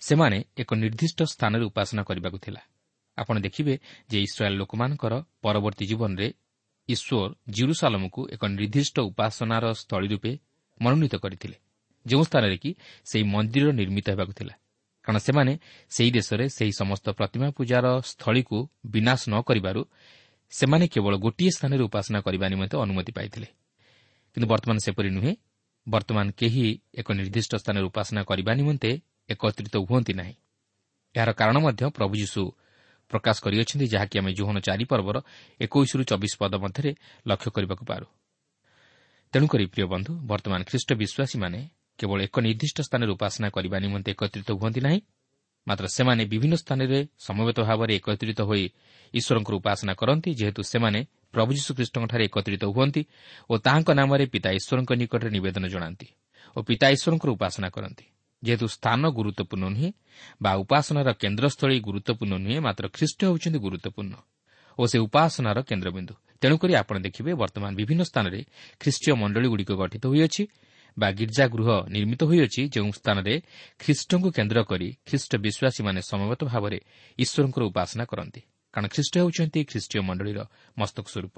ସେମାନେ 0.00 0.44
ଏକ 0.58 0.70
ନିର୍ଦ୍ଦିଷ୍ଟ 0.74 1.20
ସ୍ଥାନରେ 1.22 1.64
ଉପାସନା 1.64 2.02
କରିବାକୁ 2.02 2.38
ଥିଲା। 2.38 2.62
ଆପଣ 3.18 3.40
ଦେଖିବେ 3.40 3.74
ଯେ 4.10 4.18
ଇସ୍ରାଏଲ୍ 4.22 4.56
ଲୋକମାନଙ୍କର 4.56 5.14
ପରବର୍ତ୍ତୀ 5.42 5.84
ଜୀବନରେ 5.86 6.28
ଈଶ୍ୱର 6.88 7.34
ଜିରୁସାଲମକୁ 7.48 8.20
ଏକ 8.28 8.42
ନିର୍ଦ୍ଦିଷ୍ଟ 8.46 8.96
ଉପାସନାର 9.00 9.64
ସ୍ଥଳୀ 9.72 10.08
ରୂପେ 10.08 10.32
ମନୋନୀତ 10.82 11.14
କରିଥିଲେ। 11.16 11.56
ଯେଉଁ 12.06 12.22
ସ୍ଥାନରେ 12.22 12.56
କି 12.56 12.70
ସେହି 13.04 13.24
ମନ୍ଦିର 13.24 13.72
ନିର୍ମିତ 13.72 14.06
ହେବାକୁ 14.10 14.32
ଥିଲା। 14.32 14.54
କାରଣ 15.04 15.18
ସେମାନେ 15.18 15.52
ସେହି 15.90 16.10
ଦେଶରେ 16.10 16.44
ସେହି 16.48 16.72
ସମସ୍ତ 16.78 17.06
ପ୍ରତିମା 17.10 17.50
ପୂଜାର 17.50 17.86
ସ୍ଥଳୀକୁ 18.00 18.58
ବିନାଶ 18.86 19.20
ନ 19.28 19.34
କରିବାରୁ 19.40 19.82
ସେମାନେ 20.50 20.84
କେବଳ 20.88 21.14
ଗୋଟିଏ 21.16 21.50
ସ୍ଥାନରେ 21.50 21.82
ଉପାସନା 21.82 22.18
କରିବା 22.20 22.46
ନିମନ୍ତେ 22.48 22.76
ଅନୁମତି 22.78 23.12
ପାଇଥିଲେ। 23.12 23.48
କିନ୍ତୁ 24.34 24.46
ବର୍ତ୍ତମାନ 24.48 24.78
ସେପରି 24.78 25.10
ନୁହେଁ। 25.10 25.34
ବର୍ତ୍ତମାନ 25.88 26.26
କେହି 26.30 26.64
ଏକ 26.94 27.08
ନିର୍ଦ୍ଦିଷ୍ଟ 27.12 27.52
ସ୍ଥାନରେ 27.54 27.84
ଉପାସନା 27.84 28.20
କରିବା 28.24 28.52
ନିମନ୍ତେ 28.54 28.90
ଏକତ୍ରିତ 29.28 29.76
ହୁଅନ୍ତି 29.76 30.12
ନାହିଁ। 30.12 30.34
ଏହାର 31.14 31.30
କାରଣ 31.32 31.56
ମଧ୍ୟ 31.58 31.90
ପ୍ରଭୁ 31.90 32.14
ଯୀଶୁ 32.16 32.42
ପ୍ରକାଶ 33.10 33.36
କରିଅଛନ୍ତି 33.44 33.86
ଯାହାକି 33.94 34.14
ଆମେ 34.20 34.30
ଜୋହନ 34.38 34.56
ଚାରି 34.66 34.84
ପର୍ବର 34.90 35.16
ଏକୋଇଶରୁ 35.60 36.02
ଚବିଶ 36.10 36.32
ପଦ 36.40 36.52
ମଧ୍ୟରେ 36.64 36.90
ଲକ୍ଷ୍ୟ 37.26 37.50
କରିବାକୁ 37.56 37.84
ପାରୁ। 37.90 38.06
ତେଣୁକରି 39.32 39.64
ପ୍ରିୟ 39.72 39.86
ବନ୍ଧୁ 39.92 40.12
ବର୍ତ୍ତମାନ 40.30 40.60
ଖ୍ରୀଷ୍ଟ 40.68 40.90
ବିଶ୍ୱାସୀମାନେ 41.00 41.60
କେବଳ 41.98 42.18
ଏକ 42.26 42.36
ନିର୍ଦ୍ଦିଷ୍ଟ 42.46 42.78
ସ୍ଥାନରେ 42.88 43.10
ଉପାସନା 43.16 43.48
କରିବା 43.56 43.76
ନିମନ୍ତେ 43.84 44.10
ଏକତ୍ରିତ 44.14 44.48
ହୁଅନ୍ତି 44.60 44.80
ନାହିଁ 44.86 45.00
ମାତ୍ର 45.66 45.84
ସେମାନେ 45.96 46.22
ବିଭିନ୍ନ 46.32 46.54
ସ୍ଥାନରେ 46.62 46.98
ସମବେତ 47.26 47.58
ଭାବରେ 47.68 47.92
ଏକତ୍ରିତ 47.98 48.40
ହୋଇ 48.48 48.64
ଈଶ୍ୱରଙ୍କର 49.14 49.54
ଉପାସନା 49.60 49.92
କରନ୍ତି 50.00 50.30
ଯେହେତୁ 50.40 50.60
ସେମାନେ 50.72 51.00
ପ୍ରଭୁ 51.34 51.50
ଯୀଶୁଖ୍ରୀଷ୍ଟଙ୍କଠାରେ 51.58 52.24
ଏକତ୍ରିତ 52.28 52.64
ହୁଅନ୍ତି 52.74 53.02
ଓ 53.50 53.54
ତାହାଙ୍କ 53.64 53.88
ନାମରେ 54.00 54.24
ପିତା 54.34 54.50
ଈଶ୍ୱରଙ୍କ 54.58 54.90
ନିକଟରେ 55.00 55.30
ନିବେଦନ 55.36 55.64
ଜଣାନ୍ତି 55.74 56.08
ଓ 56.56 56.58
ପିତା 56.68 56.86
ଈଶ୍ୱରଙ୍କର 56.94 57.30
ଉପାସନା 57.36 57.68
କରନ୍ତି। 57.76 58.04
ଯେହେତୁ 58.44 58.66
ସ୍ଥାନ 58.76 59.02
ଗୁରୁତ୍ୱପୂର୍ଣ୍ଣ 59.18 59.64
ନୁହେଁ 59.74 59.90
ବା 60.44 60.52
ଉପାସନାର 60.62 61.08
କେନ୍ଦ୍ରସ୍ଥଳୀ 61.22 61.76
ଗୁରୁତ୍ୱପୂର୍ଣ୍ଣ 61.86 62.34
ନୁହେଁ 62.44 62.58
ମାତ୍ର 62.66 62.84
ଖ୍ରୀଷ୍ଟ 62.96 63.20
ହେଉଛନ୍ତି 63.28 63.58
ଗୁରୁତ୍ୱପୂର୍ଣ୍ଣ 63.66 64.14
ଓ 64.78 64.82
ସେ 64.90 64.98
ଉପାସନାର 65.06 65.58
କେନ୍ଦ୍ରବିନ୍ଦୁ 65.68 66.14
ତେଣୁକରି 66.42 66.72
ଆପଣ 66.82 66.96
ଦେଖିବେ 67.06 67.32
ବର୍ତ୍ତମାନ 67.42 67.70
ବିଭିନ୍ନ 67.78 68.02
ସ୍ଥାନରେ 68.10 68.40
ଖ୍ରୀଷ୍ଟୀୟ 68.80 69.12
ମଣ୍ଡଳୀଗୁଡ଼ିକ 69.20 69.70
ଗଠିତ 69.80 70.04
ହୋଇଅଛି 70.12 70.42
ବା 70.96 71.08
ଗୀର୍ଜାଗୃହ 71.18 71.68
ନିର୍ମିତ 71.94 72.20
ହୋଇଅଛି 72.30 72.62
ଯେଉଁ 72.74 72.90
ସ୍ଥାନରେ 72.98 73.34
ଖ୍ରୀଷ୍ଟଙ୍କୁ 73.82 74.28
କେନ୍ଦ୍ର 74.36 74.58
କରି 74.70 74.88
ଖ୍ରୀଷ୍ଟ 75.08 75.32
ବିଶ୍ୱାସୀମାନେ 75.44 76.00
ସମବେତ 76.10 76.40
ଭାବରେ 76.52 76.78
ଈଶ୍ୱରଙ୍କର 77.18 77.62
ଉପାସନା 77.70 78.04
କରନ୍ତି। 78.10 78.40
କାରଣ 78.74 78.86
ଖ୍ରୀଷ୍ଟ 78.94 79.14
ହେଉଛନ୍ତି 79.22 79.60
ଖ୍ରୀଷ୍ଟୀୟ 79.70 80.00
ମଣ୍ଡଳୀର 80.08 80.38
ମସ୍ତକ 80.78 81.06
ସ୍ୱରୂପ। 81.12 81.36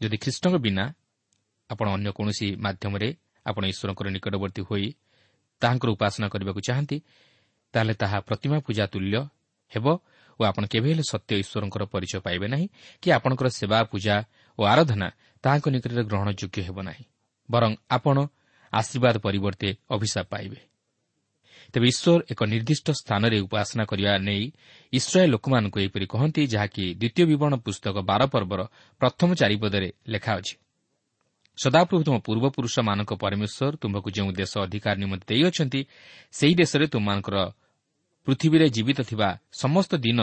ଯଦି 0.00 0.16
ଖ୍ରୀଷ୍ଟଙ୍କ 0.22 0.56
ବିନା 0.66 0.84
ଆପଣ 1.70 1.86
ଅନ୍ୟ 1.96 2.10
କୌଣସି 2.18 2.48
ମାଧ୍ୟମରେ 2.64 3.08
ଆପଣ 3.46 3.62
ଈଶ୍ୱରଙ୍କର 3.72 4.06
ନିକଟବର୍ତ୍ତୀ 4.14 4.62
ହୋଇ 4.68 4.86
ତାହାଙ୍କର 5.60 5.88
ଉପାସନା 5.90 6.26
କରିବାକୁ 6.28 6.60
ଚାହାନ୍ତି 6.68 6.96
ତାହେଲେ 7.74 7.94
ତାହା 7.94 8.18
ପ୍ରତିମା 8.20 8.56
ପୂଜା 8.60 8.84
ତୁଲ୍ୟ 8.86 9.20
ହେବ 9.72 9.86
ଓ 10.40 10.42
ଆପଣ 10.44 10.64
କେବେ 10.72 10.88
ହେଲେ 10.92 11.04
ସତ୍ୟ 11.12 11.32
ଈଶ୍ୱରଙ୍କର 11.42 11.82
ପରିଚୟ 11.84 12.20
ପାଇବେ 12.20 12.46
ନାହିଁ 12.48 12.66
କି 13.02 13.08
ଆପଣଙ୍କର 13.16 13.48
ସେବା 13.58 13.78
ପୂଜା 13.92 14.14
ଓ 14.58 14.62
ଆରାଧନା 14.64 15.08
ତାହାଙ୍କ 15.44 15.66
ନିକଟରେ 15.74 16.02
ଗ୍ରହଣଯୋଗ୍ୟ 16.04 16.60
ହେବ 16.62 16.78
ନାହିଁ। 16.82 17.04
ବରଂ 17.48 17.72
ଆପଣ 17.90 18.16
ଆଶୀର୍ବାଦ 18.72 19.16
ପରିବର୍ତ୍ତେ 19.18 19.68
ଅଭିଶାପ 19.90 20.26
ପାଇବେ। 20.26 20.58
ତେବେ 21.72 21.86
ଈଶ୍ୱର 21.86 22.20
ଏକ 22.30 22.40
ନିର୍ଦ୍ଦିଷ୍ଟ 22.44 22.88
ସ୍ଥାନରେ 23.00 23.36
ଉପାସନା 23.40 23.84
କରିବା 23.84 24.12
ନେଇ 24.18 24.44
ଇସ୍ରାଏଲ୍ 24.92 25.30
ଲୋକମାନଙ୍କୁ 25.30 25.78
ଏହିପରି 25.80 26.06
କହନ୍ତି 26.06 26.42
ଯାହାକି 26.46 26.84
ଦ୍ୱିତୀୟ 27.00 27.24
ବିବରଣ 27.26 27.54
ପୁସ୍ତକ 27.56 27.96
ବାର 28.10 28.22
ପର୍ବର 28.26 28.60
ପ୍ରଥମ 29.00 29.28
ଚାରିପଦରେ 29.34 29.88
ଲେଖା 30.08 30.32
ଅଛି। 30.36 30.54
ସଦାପ୍ରଭୁ 31.58 32.02
ତୁମ 32.04 32.16
ପୂର୍ବପୁରୁଷମାନଙ୍କ 32.20 33.12
ପରମେଶ୍ୱର 33.22 33.74
ତୁମକୁ 33.80 34.08
ଯେଉଁ 34.10 34.30
ଦେଶ 34.32 34.52
ଅଧିକାର 34.60 34.96
ନିମନ୍ତେ 35.02 35.24
ଦେଇଅଛନ୍ତି 35.30 35.80
ସେହି 36.34 36.54
ଦେଶରେ 36.60 36.84
ତୁମମାନଙ୍କର 36.92 37.36
ପୃଥିବୀରେ 38.26 38.66
ଜୀବିତ 38.68 38.98
ଥିବା 39.08 39.28
ସମସ୍ତ 39.62 39.92
ଦିନ 39.96 40.20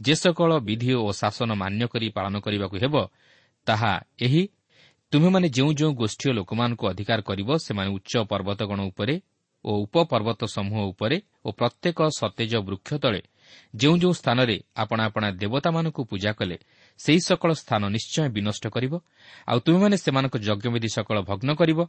ଯେ 0.00 0.14
ସକଳ 0.14 0.50
ବିଧି 0.60 0.92
ଓ 0.98 1.08
ଶାସନ 1.12 1.50
ମାନ୍ୟ 1.54 1.84
କରି 1.86 2.06
ପାଳନ 2.16 2.34
କରିବାକୁ 2.44 2.76
ହେବ 2.82 2.94
ତାହା 3.66 3.92
ଏହି 4.18 4.42
ତୁମେମାନେ 5.12 5.46
ଯେଉଁ 5.48 5.70
ଯେଉଁ 5.78 5.92
ଗୋଷ୍ଠୀୟ 5.94 6.30
ଲୋକମାନଙ୍କୁ 6.32 6.84
ଅଧିକାର 6.90 7.18
କରିବ 7.22 7.48
ସେମାନେ 7.66 7.90
ଉଚ୍ଚ 7.96 8.12
ପର୍ବତଗଣ 8.30 8.78
ଉପରେ 8.90 9.14
ଓ 9.64 9.70
ଉପପର୍ବତ 9.84 10.40
ସମୂହ 10.56 10.78
ଉପରେ 10.92 11.16
ଓ 11.46 11.48
ପ୍ରତ୍ୟେକ 11.58 11.98
ସତେଜ 12.18 12.52
ବୃକ୍ଷ 12.68 12.90
ତଳେ 12.94 13.20
ଯେଉଁ 13.76 13.96
ଯେଉଁ 14.02 14.14
ସ୍ଥାନରେ 14.20 14.56
ଆପଣା 14.76 15.02
ଆପଣା 15.04 15.28
ଦେବତାମାନଙ୍କୁ 15.40 16.02
ପୂଜା 16.10 16.30
କଲେ 16.38 16.56
ସେହି 17.00 17.20
ସକଳ 17.28 17.50
ସ୍ଥାନ 17.52 17.82
ନିଶ୍ଚୟ 17.96 18.28
ବିନଷ୍ଟ 18.36 18.64
କରିବ। 18.74 18.92
ଆଉ 19.50 19.58
ତୁମେମାନେ 19.64 19.96
ସେମାନଙ୍କ 19.96 20.34
ଯଜ୍ଞବିଧି 20.46 20.88
ସକଳ 20.96 21.16
ଭଗ୍ନ 21.28 21.50
କରିବ 21.60 21.80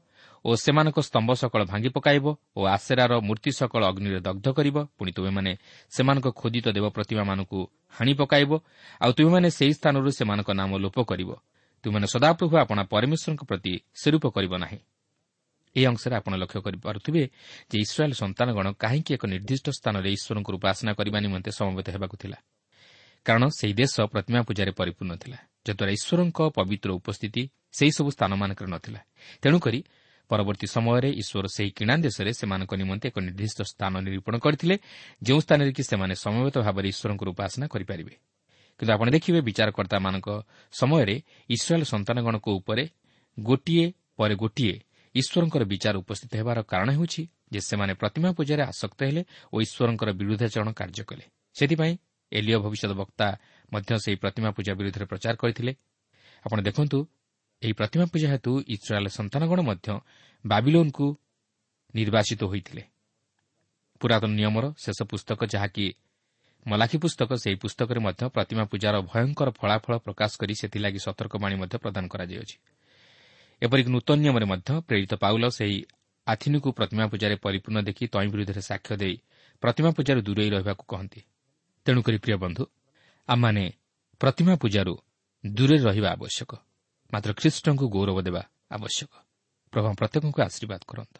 ଓ 0.45 0.49
ସେମାନଙ୍କ 0.55 0.97
ସ୍ତମ୍ଭ 1.07 1.29
ସକଳ 1.41 1.61
ଭାଙ୍ଗି 1.71 1.89
ପକାଇବ 1.97 2.25
ଓ 2.57 2.61
ଆସେରାର 2.75 3.11
ମୂର୍ତ୍ତି 3.27 3.51
ସକଳ 3.59 3.81
ଅଗ୍ନିରେ 3.91 4.19
ଦଗ୍ଧ 4.27 4.47
କରିବ। 4.57 4.77
ପୁଣି 4.97 5.11
ତୁମେମାନେ 5.17 5.51
ସେମାନଙ୍କ 5.95 6.27
ଖୋଦିତ 6.39 6.65
ଦେବ 6.75 6.85
ପ୍ରତିମାମାନଙ୍କୁ 6.95 7.59
ହାଣି 7.95 8.13
ପକାଇବ 8.21 8.51
ଆଉ 9.01 9.11
ତୁମେମାନେ 9.17 9.47
ସେହି 9.57 9.73
ସ୍ଥାନରୁ 9.79 10.09
ସେମାନଙ୍କ 10.19 10.49
ନାମ 10.59 10.71
ଲୋପ 10.83 10.97
କରିବ। 11.09 11.29
ତୁମେମାନେ 11.83 12.07
ସଦାପ୍ରଭୁ 12.13 12.53
ଆପଣା 12.57 12.83
ପରମେଶ୍ୱରଙ୍କ 12.93 13.41
ପ୍ରତି 13.49 13.73
ସ୍ୱରୂପ 14.01 14.23
କରିବ 14.35 14.53
ନାହିଁ। 14.57 14.79
ଏହି 15.75 15.85
ଅଂଶରେ 15.85 16.13
ଆପଣ 16.15 16.33
ଲକ୍ଷ୍ୟ 16.41 16.59
କରିପାରୁଥିବେ 16.65 17.23
ଯେ 17.69 17.77
ଇସ୍ରାଏଲ୍ 17.85 18.15
ସନ୍ତାନଗଣ 18.21 18.65
କାହିଁକି 18.83 19.11
ଏକ 19.17 19.23
ନିର୍ଦ୍ଦିଷ୍ଟ 19.33 19.67
ସ୍ଥାନରେ 19.79 20.09
ଈଶ୍ୱରଙ୍କୁ 20.17 20.51
ଉପାସନା 20.57 20.91
କରିବା 20.99 21.17
ନିମନ୍ତେ 21.25 21.51
ସମବେତ 21.59 21.87
ହେବାକୁ 21.95 22.15
ଥିଲା? 22.21 22.37
କାରଣ 23.25 23.43
ସେହି 23.59 23.73
ଦେଶ 23.81 23.93
ପ୍ରତିମା 24.13 24.39
ପୂଜାରେ 24.47 24.71
ପରିପୂର୍ଣ୍ଣ 24.79 25.13
ଥିଲା 25.23 25.37
ଯଦ୍ୱାରା 25.65 25.91
ଈଶ୍ୱରଙ୍କ 25.97 26.39
ପବିତ୍ର 26.57 26.89
ଉପସ୍ଥିତି 26.99 27.41
ସେହିସବୁ 27.77 28.09
ସ୍ଥାନମାନଙ୍କରେ 28.15 28.69
ନଥିଲା। 28.75 29.01
ତେଣୁକରି 29.41 29.79
ପରବର୍ତ୍ତୀ 30.29 30.67
ସମୟରେ 30.75 31.09
ଈଶ୍ୱର 31.21 31.45
ସେହି 31.55 31.71
କିଣା 31.77 31.95
ଦେଶରେ 32.05 32.31
ସେମାନଙ୍କ 32.39 32.71
ନିମନ୍ତେ 32.81 33.05
ଏକ 33.09 33.17
ନିର୍ଦ୍ଦିଷ୍ଟ 33.27 33.59
ସ୍ଥାନ 33.71 33.93
ନିରୂପଣ 34.05 34.33
କରିଥିଲେ 34.45 34.75
ଯେଉଁ 35.23 35.39
ସ୍ଥାନରେ 35.45 35.71
କି 35.77 35.83
ସେମାନେ 35.91 36.13
ସମବେତ 36.25 36.55
ଭାବରେ 36.65 36.87
ଈଶ୍ୱରଙ୍କର 36.93 37.27
ଉପାସନା 37.33 37.65
କରିପାରିବେ। 37.73 38.13
କିନ୍ତୁ 38.79 38.91
ଆପଣ 38.95 39.07
ଦେଖିବେ 39.15 39.39
ବିଚାରକର୍ତ୍ତାମାନଙ୍କ 39.47 40.27
ସମୟରେ 40.79 41.15
ଇସ୍ରାଏଲ୍ 41.49 41.85
ସନ୍ତାନଗଣଙ୍କ 41.93 42.47
ଉପରେ 42.59 42.83
ଗୋଟିଏ 43.37 43.85
ପରେ 44.17 44.35
ଗୋଟିଏ 44.35 44.75
ଈଶ୍ୱରଙ୍କର 45.15 45.63
ବିଚାର 45.63 45.95
ଉପସ୍ଥିତ 46.03 46.31
ହେବାର 46.39 46.59
କାରଣ 46.71 46.89
ହେଉଛି 46.97 47.21
ଯେ 47.53 47.59
ସେମାନେ 47.69 47.93
ପ୍ରତିମା 48.01 48.29
ପୂଜାରେ 48.37 48.63
ଆସକ୍ତ 48.71 48.99
ହେଲେ 49.07 49.21
ଓ 49.53 49.55
ଈଶ୍ୱରଙ୍କର 49.65 50.09
ବିରୁଦ୍ଧାଚରଣ 50.19 50.69
କାର୍ଯ୍ୟ 50.79 51.03
କଲେ। 51.09 51.25
ସେଥିପାଇଁ 51.55 51.93
ଏଲିଓ 52.31 52.57
ଭବିଷ୍ୟତ 52.59 52.91
ବକ୍ତା 53.01 53.27
ମଧ୍ୟ 53.71 53.91
ସେହି 54.03 54.17
ପ୍ରତିମା 54.23 54.49
ପୂଜା 54.57 54.71
ବିରୁଦ୍ଧରେ 54.79 55.05
ପ୍ରଚାର 55.11 55.35
କରିଥିଲେ। 55.35 55.71
ଆପଣ 56.45 56.57
ଦେଖନ୍ତୁ 56.67 56.97
ଏହି 57.61 57.73
ପ୍ରତିମା 57.73 58.05
ପୂଜା 58.13 58.27
ହେତୁ 58.33 58.51
ଇସ୍ରାଏଲ୍ 58.67 59.09
ସନ୍ତାନଗଣ 59.17 59.59
ମଧ୍ୟ 59.69 59.87
ବାବିଲୋନ୍କୁ 60.45 61.07
ନିର୍ବାଚିତ 61.93 62.41
ହୋଇଥିଲେ। 62.51 62.83
ପୁରାତନ 64.01 64.31
ନିୟମର 64.39 64.65
ଶେଷ 64.83 64.99
ପୁସ୍ତକ 65.11 65.39
ଯାହାକି 65.53 65.85
ମଲାଖି 66.65 66.97
ପୁସ୍ତକ 66.97 67.29
ସେହି 67.43 67.57
ପୁସ୍ତକରେ 67.63 67.99
ମଧ୍ୟ 68.07 68.23
ପ୍ରତିମା 68.35 68.63
ପୂଜାର 68.71 68.95
ଭୟଙ୍କର 69.11 69.49
ଫଳାଫଳ 69.59 69.93
ପ୍ରକାଶ 70.05 70.31
କରି 70.41 70.53
ସେଥିଲାଗି 70.61 70.99
ସତର୍କବାଣୀ 71.05 71.55
ମଧ୍ୟ 71.61 71.75
ପ୍ରଦାନ 71.83 72.05
କରାଯାଇଅଛି 72.13 72.55
ଏପରିକି 73.61 73.89
ନୂତନ 73.91 74.15
ନିୟମରେ 74.15 74.45
ମଧ୍ୟ 74.45 74.81
ପ୍ରେରିତ 74.81 75.13
ପାଉଲ 75.13 75.49
ସେହି 75.49 75.83
ଆଥିନିକୁ 76.27 76.71
ପ୍ରତିମା 76.71 77.07
ପୂଜାରେ 77.07 77.35
ପରିପୂର୍ଣ୍ଣ 77.35 77.81
ଦେଖି 77.81 78.07
ତଇଁ 78.07 78.27
ବିରୁଦ୍ଧରେ 78.29 78.61
ସାକ୍ଷ୍ୟ 78.61 78.95
ଦେଇ 78.97 79.15
ପ୍ରତିମା 79.61 79.89
ପୂଜାରୁ 79.91 80.21
ଦୂରେଇ 80.21 80.49
ରହିବାକୁ 80.49 80.83
କହନ୍ତି। 80.87 81.21
ତେଣୁକରି 81.85 82.17
ପ୍ରିୟ 82.17 82.37
ବନ୍ଧୁ 82.37 82.65
ଆମମାନେ 83.27 83.73
ପ୍ରତିମା 84.19 84.55
ପୂଜାରୁ 84.55 84.93
ଦୂରରେ 85.45 85.77
ରହିବା 85.77 86.09
ଆବଶ୍ୟକ। 86.11 86.51
ମାତ୍ର 87.13 87.33
ଖ୍ରୀଷ୍ଟଙ୍କୁ 87.33 87.85
ଗୌରବ 87.89 88.21
ଦେବା 88.21 88.43
ଆବଶ୍ୟକ। 88.71 89.11
ପ୍ରଭୁ 89.71 89.93
ପ୍ରତ୍ୟେକଙ୍କୁ 89.93 90.39
ଆଶୀର୍ବାଦ 90.41 90.81
କରନ୍ତୁ। 90.87 91.19